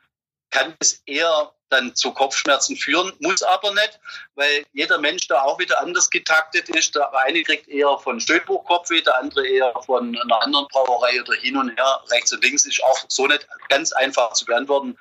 kann 0.51 0.73
es 0.79 1.01
eher 1.05 1.51
dann 1.69 1.95
zu 1.95 2.11
Kopfschmerzen 2.11 2.75
führen, 2.75 3.13
muss 3.19 3.43
aber 3.43 3.71
nicht, 3.73 3.99
weil 4.35 4.63
jeder 4.73 4.97
Mensch 4.97 5.27
da 5.27 5.41
auch 5.41 5.59
wieder 5.59 5.79
anders 5.81 6.09
getaktet 6.09 6.67
ist. 6.69 6.95
Der 6.95 7.07
eine 7.25 7.43
kriegt 7.43 7.67
eher 7.67 7.97
von 7.99 8.19
Schönbuch 8.19 8.65
Kopfweh, 8.65 9.01
der 9.01 9.19
andere 9.19 9.47
eher 9.47 9.71
von 9.85 10.17
einer 10.17 10.41
anderen 10.41 10.67
Brauerei 10.69 11.21
oder 11.21 11.33
hin 11.35 11.57
und 11.57 11.69
her, 11.77 11.99
rechts 12.11 12.33
und 12.33 12.43
links 12.43 12.65
ist 12.65 12.83
auch 12.83 13.05
so 13.07 13.27
nicht 13.27 13.47
ganz 13.69 13.91
einfach 13.93 14.33
zu 14.33 14.45
beantworten. 14.45 14.97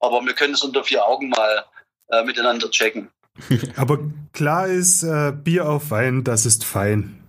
Aber 0.00 0.20
wir 0.24 0.34
können 0.34 0.54
es 0.54 0.62
unter 0.62 0.84
vier 0.84 1.04
Augen 1.04 1.28
mal 1.30 1.64
äh, 2.10 2.24
miteinander 2.24 2.70
checken. 2.70 3.10
Aber 3.76 3.98
klar 4.32 4.66
ist, 4.66 5.02
äh, 5.02 5.32
Bier 5.32 5.68
auf 5.68 5.90
Wein, 5.90 6.24
das 6.24 6.46
ist 6.46 6.64
fein. 6.64 7.22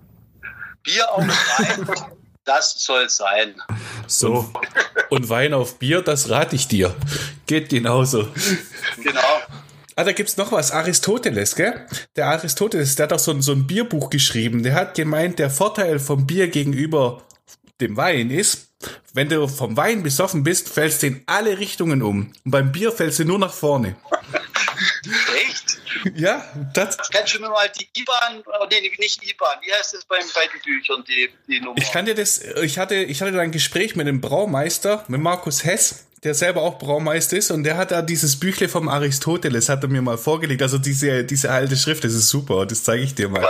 Bier 0.83 1.11
auf 1.11 1.27
Wein, 1.27 2.17
das 2.49 2.73
soll 2.79 3.09
sein. 3.09 3.61
So. 4.07 4.51
Und, 5.09 5.29
Wein 5.29 5.53
auf 5.53 5.77
Bier, 5.77 6.01
das 6.01 6.29
rate 6.29 6.55
ich 6.55 6.67
dir. 6.67 6.95
Geht 7.45 7.69
genauso. 7.69 8.27
Genau. 9.03 9.21
Ah, 9.95 10.03
da 10.03 10.13
gibt's 10.13 10.37
noch 10.37 10.51
was. 10.51 10.71
Aristoteles, 10.71 11.55
gell? 11.55 11.85
Der 12.15 12.27
Aristoteles, 12.27 12.95
der 12.95 13.03
hat 13.03 13.13
auch 13.13 13.19
so 13.19 13.31
ein, 13.31 13.41
so 13.41 13.51
ein 13.51 13.67
Bierbuch 13.67 14.09
geschrieben. 14.09 14.63
Der 14.63 14.73
hat 14.73 14.95
gemeint, 14.95 15.37
der 15.37 15.51
Vorteil 15.51 15.99
vom 15.99 16.25
Bier 16.25 16.47
gegenüber 16.47 17.21
dem 17.81 17.95
Wein 17.97 18.31
ist, 18.31 18.69
wenn 19.13 19.29
du 19.29 19.47
vom 19.47 19.77
Wein 19.77 20.01
besoffen 20.01 20.43
bist, 20.43 20.69
fällst 20.69 21.03
du 21.03 21.07
in 21.07 21.23
alle 21.27 21.59
Richtungen 21.59 22.01
um. 22.01 22.31
Und 22.45 22.51
beim 22.51 22.71
Bier 22.71 22.91
fällst 22.91 23.19
du 23.19 23.25
nur 23.25 23.39
nach 23.39 23.53
vorne. 23.53 23.95
Ja, 26.15 26.43
das. 26.73 26.97
Kannst 27.11 27.35
du 27.35 27.39
mir 27.39 27.49
mal 27.49 27.69
die 27.69 27.87
IBAN, 27.99 28.43
oh, 28.45 28.65
nee, 28.69 28.91
nicht 28.99 29.23
IBAN, 29.23 29.57
wie 29.61 29.71
heißt 29.71 29.93
das 29.93 30.05
beim, 30.05 30.23
bei 30.33 30.47
den 30.47 30.61
Büchern, 30.61 31.03
die, 31.07 31.29
die 31.47 31.59
Nummer? 31.59 31.77
Ich 31.77 31.91
kann 31.91 32.05
dir 32.05 32.15
das, 32.15 32.39
ich 32.39 32.77
hatte, 32.77 32.95
ich 32.95 33.21
hatte 33.21 33.31
da 33.31 33.39
ein 33.39 33.51
Gespräch 33.51 33.95
mit 33.95 34.07
dem 34.07 34.21
Braumeister, 34.21 35.05
mit 35.07 35.21
Markus 35.21 35.63
Hess, 35.63 36.07
der 36.23 36.33
selber 36.33 36.61
auch 36.61 36.79
Braumeister 36.79 37.37
ist 37.37 37.51
und 37.51 37.63
der 37.63 37.77
hat 37.77 37.91
da 37.91 38.01
dieses 38.01 38.39
Büchle 38.39 38.67
vom 38.67 38.89
Aristoteles, 38.89 39.69
hat 39.69 39.83
er 39.83 39.89
mir 39.89 40.01
mal 40.01 40.17
vorgelegt, 40.17 40.61
also 40.61 40.77
diese, 40.77 41.23
diese 41.23 41.49
alte 41.51 41.77
Schrift, 41.77 42.03
das 42.03 42.13
ist 42.13 42.29
super, 42.29 42.65
das 42.65 42.83
zeige 42.83 43.03
ich 43.03 43.15
dir 43.15 43.29
mal. 43.29 43.45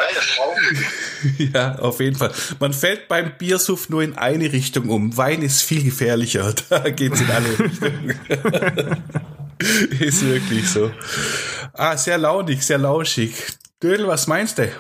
ja, 1.38 1.76
auf 1.80 2.00
jeden 2.00 2.16
Fall. 2.16 2.32
Man 2.60 2.74
fällt 2.74 3.08
beim 3.08 3.38
Biersuff 3.38 3.90
nur 3.90 4.04
in 4.04 4.18
eine 4.18 4.52
Richtung 4.52 4.90
um. 4.90 5.18
Wein 5.18 5.42
ist 5.42 5.64
viel 5.64 5.84
gefährlicher, 5.84 6.54
da 6.70 6.90
geht's 6.90 7.22
in 7.22 7.32
alle 7.32 7.60
Richtungen. 7.60 9.36
ist 10.00 10.26
wirklich 10.26 10.70
so. 10.70 10.92
Ah, 11.74 11.98
sehr 11.98 12.18
launig, 12.18 12.66
sehr 12.66 12.78
lauschig. 12.78 13.34
Dödel, 13.82 14.08
was 14.08 14.28
meinst 14.28 14.58
du? 14.58 14.72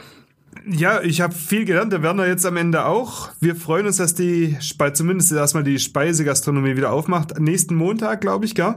Ja, 0.65 1.02
ich 1.02 1.22
habe 1.22 1.34
viel 1.34 1.65
gelernt, 1.65 1.94
der 1.94 2.04
Werner 2.04 2.28
jetzt 2.28 2.46
am 2.46 2.58
Ende 2.58 2.86
auch. 2.86 3.30
Wir 3.39 3.56
freuen 3.56 3.88
uns, 3.88 3.98
dass 3.98 4.13
die, 4.13 4.58
zumindest 4.94 5.32
erstmal 5.32 5.63
die 5.63 5.80
Speisegastronomie 5.80 6.76
wieder 6.76 6.92
aufmacht. 6.92 7.39
Nächsten 7.39 7.76
Montag, 7.76 8.22
glaube 8.22 8.46
ich, 8.46 8.56
gell? 8.56 8.76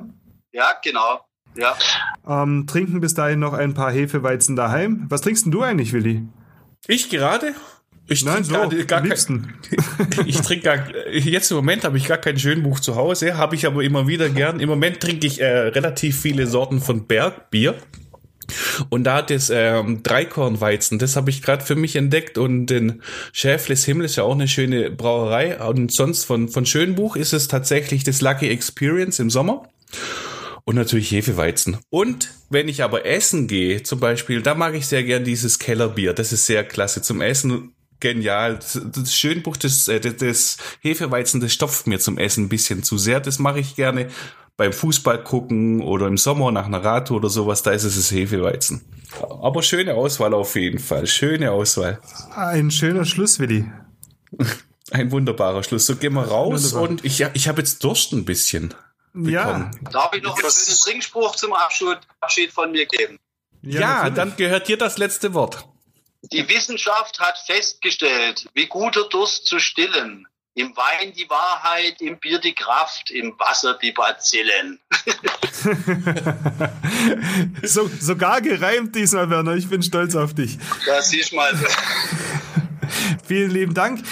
Ja, 0.52 0.74
genau. 0.82 1.20
Ja. 1.54 1.76
Ähm, 2.26 2.66
trinken 2.66 3.00
bis 3.00 3.14
dahin 3.14 3.40
noch 3.40 3.52
ein 3.52 3.74
paar 3.74 3.92
Hefeweizen 3.92 4.56
daheim. 4.56 5.06
Was 5.08 5.20
trinkst 5.20 5.44
denn 5.44 5.52
du 5.52 5.62
eigentlich, 5.62 5.92
Willi? 5.92 6.26
Ich 6.86 7.10
gerade? 7.10 7.54
Ich 8.08 8.24
Nein, 8.24 8.44
so, 8.44 8.52
gar, 8.54 8.68
gar 8.68 9.02
kein, 9.02 9.54
ich 10.26 10.40
trinke 10.40 10.64
gar, 10.64 10.96
jetzt 11.12 11.50
im 11.50 11.56
Moment 11.56 11.84
habe 11.84 11.96
ich 11.96 12.08
gar 12.08 12.18
kein 12.18 12.38
Schönbuch 12.38 12.80
zu 12.80 12.96
Hause, 12.96 13.38
habe 13.38 13.54
ich 13.54 13.66
aber 13.66 13.82
immer 13.82 14.06
wieder 14.06 14.28
gern. 14.28 14.60
Im 14.60 14.68
Moment 14.68 15.00
trinke 15.00 15.26
ich 15.26 15.40
äh, 15.40 15.46
relativ 15.46 16.20
viele 16.20 16.46
Sorten 16.46 16.80
von 16.80 17.06
Bergbier. 17.06 17.76
Und 18.88 19.04
da 19.04 19.16
hat 19.16 19.30
es 19.30 19.50
ähm, 19.50 20.02
Dreikornweizen, 20.02 20.98
das 20.98 21.16
habe 21.16 21.30
ich 21.30 21.42
gerade 21.42 21.64
für 21.64 21.76
mich 21.76 21.96
entdeckt. 21.96 22.38
Und 22.38 22.66
den 22.66 23.02
Schäfles 23.32 23.84
Himmel 23.84 24.06
ist 24.06 24.16
ja 24.16 24.24
auch 24.24 24.34
eine 24.34 24.48
schöne 24.48 24.90
Brauerei. 24.90 25.58
Und 25.58 25.92
sonst 25.92 26.24
von, 26.24 26.48
von 26.48 26.66
Schönbuch 26.66 27.16
ist 27.16 27.32
es 27.32 27.48
tatsächlich 27.48 28.04
das 28.04 28.20
Lucky 28.20 28.48
Experience 28.48 29.20
im 29.20 29.30
Sommer. 29.30 29.68
Und 30.64 30.76
natürlich 30.76 31.10
Hefeweizen. 31.10 31.78
Und 31.90 32.30
wenn 32.50 32.68
ich 32.68 32.82
aber 32.82 33.04
essen 33.04 33.48
gehe, 33.48 33.82
zum 33.82 33.98
Beispiel, 33.98 34.42
da 34.42 34.54
mag 34.54 34.74
ich 34.74 34.86
sehr 34.86 35.02
gern 35.02 35.24
dieses 35.24 35.58
Kellerbier. 35.58 36.12
Das 36.12 36.32
ist 36.32 36.46
sehr 36.46 36.62
klasse 36.62 37.02
zum 37.02 37.20
Essen. 37.20 37.72
Genial. 38.02 38.58
Das, 38.58 39.14
Schönbuch, 39.14 39.56
das, 39.56 39.86
äh, 39.86 40.00
das, 40.00 40.16
das 40.16 40.56
Hefeweizen, 40.80 41.40
das 41.40 41.52
stopft 41.52 41.86
mir 41.86 42.00
zum 42.00 42.18
Essen 42.18 42.44
ein 42.44 42.48
bisschen 42.48 42.82
zu 42.82 42.98
sehr. 42.98 43.20
Das 43.20 43.38
mache 43.38 43.60
ich 43.60 43.76
gerne 43.76 44.08
beim 44.56 44.72
Fußball 44.72 45.22
gucken 45.22 45.80
oder 45.80 46.08
im 46.08 46.18
Sommer 46.18 46.50
nach 46.50 46.66
einer 46.66 46.82
Radtour 46.82 47.18
oder 47.18 47.28
sowas, 47.28 47.62
da 47.62 47.70
ist 47.70 47.84
es 47.84 47.94
das 47.94 48.10
Hefeweizen. 48.10 48.84
Aber 49.20 49.62
schöne 49.62 49.94
Auswahl 49.94 50.34
auf 50.34 50.56
jeden 50.56 50.80
Fall. 50.80 51.06
Schöne 51.06 51.52
Auswahl. 51.52 52.00
Ein 52.34 52.72
schöner 52.72 53.04
Schluss, 53.04 53.38
Willi. 53.38 53.70
Ein 54.90 55.12
wunderbarer 55.12 55.62
Schluss. 55.62 55.86
So 55.86 55.94
gehen 55.94 56.14
wir 56.14 56.24
raus 56.24 56.72
Wunderbar. 56.72 56.90
und 56.90 57.04
ich, 57.04 57.24
ich 57.34 57.46
habe 57.46 57.60
jetzt 57.60 57.84
Durst 57.84 58.12
ein 58.12 58.24
bisschen. 58.24 58.74
Bekommen. 59.12 59.30
Ja. 59.30 59.70
Darf 59.90 60.12
ich 60.12 60.22
noch 60.22 60.36
einen 60.36 60.50
schönen 60.50 60.78
Trinkspruch 60.78 61.36
zum 61.36 61.52
Abschied 61.52 62.52
von 62.52 62.72
mir 62.72 62.86
geben? 62.86 63.18
Ja, 63.62 63.80
ja 63.80 64.10
dann 64.10 64.34
gehört 64.36 64.66
dir 64.66 64.76
das 64.76 64.98
letzte 64.98 65.34
Wort. 65.34 65.68
Die 66.30 66.48
Wissenschaft 66.48 67.18
hat 67.18 67.36
festgestellt, 67.46 68.48
wie 68.54 68.66
guter 68.66 69.08
Durst 69.08 69.46
zu 69.46 69.58
stillen. 69.58 70.26
Im 70.54 70.76
Wein 70.76 71.12
die 71.16 71.28
Wahrheit, 71.28 72.00
im 72.00 72.18
Bier 72.20 72.38
die 72.38 72.54
Kraft, 72.54 73.10
im 73.10 73.32
Wasser 73.38 73.78
die 73.82 73.90
Bazillen. 73.92 74.78
so, 77.62 77.90
sogar 77.98 78.42
gereimt 78.42 78.94
diesmal, 78.94 79.30
Werner. 79.30 79.54
Ich 79.54 79.68
bin 79.68 79.82
stolz 79.82 80.14
auf 80.14 80.34
dich. 80.34 80.58
Das 80.86 81.08
siehst 81.08 81.32
mal. 81.32 81.52
vielen 83.26 83.50
lieben 83.50 83.74
Dank. 83.74 84.04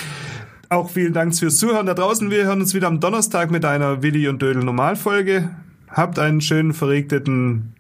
Auch 0.71 0.91
vielen 0.91 1.13
Dank 1.13 1.37
fürs 1.37 1.59
Zuhören 1.59 1.87
da 1.87 1.95
draußen. 1.95 2.31
Wir 2.31 2.45
hören 2.45 2.63
uns 2.63 2.75
wieder 2.75 2.87
am 2.89 3.01
Donnerstag 3.01 3.51
mit 3.51 3.65
einer 3.67 4.03
Willi 4.03 4.27
und 4.27 4.41
Dödel 4.41 4.65
Normalfolge. 4.65 5.55
Habt 5.89 6.19
einen 6.19 6.41
schönen 6.41 6.73
verregneten 6.73 7.75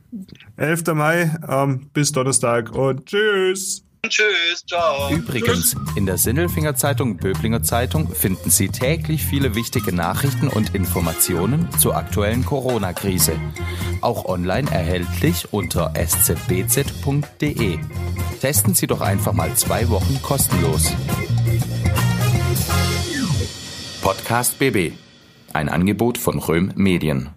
11. 0.57 0.95
Mai, 0.95 1.35
ähm, 1.49 1.88
bis 1.95 2.12
Donnerstag 2.12 2.73
und 2.73 3.07
tschüss. 3.07 3.85
Tschüss, 4.09 4.65
ciao. 4.67 5.11
Übrigens, 5.13 5.77
in 5.95 6.07
der 6.07 6.17
Sinnelfinger 6.17 6.75
Zeitung 6.75 7.19
Böblinger 7.19 7.63
Zeitung 7.63 8.09
finden 8.13 8.51
Sie 8.51 8.69
täglich 8.69 9.25
viele 9.25 9.55
wichtige 9.55 9.95
Nachrichten 9.95 10.49
und 10.49 10.75
Informationen 10.75 11.69
zur 11.79 11.97
aktuellen 11.97 12.45
Corona-Krise. 12.45 13.39
Auch 14.01 14.25
online 14.25 14.71
erhältlich 14.71 15.53
unter 15.53 15.93
szbz.de. 15.95 17.79
Testen 18.41 18.75
Sie 18.75 18.87
doch 18.87 19.03
einfach 19.03 19.35
mal 19.35 19.55
zwei 19.55 19.89
Wochen 19.91 20.21
kostenlos. 20.23 20.93
Podcast 24.01 24.59
BB. 24.59 24.93
Ein 25.53 25.69
Angebot 25.69 26.17
von 26.17 26.39
Röhm 26.39 26.73
Medien. 26.75 27.31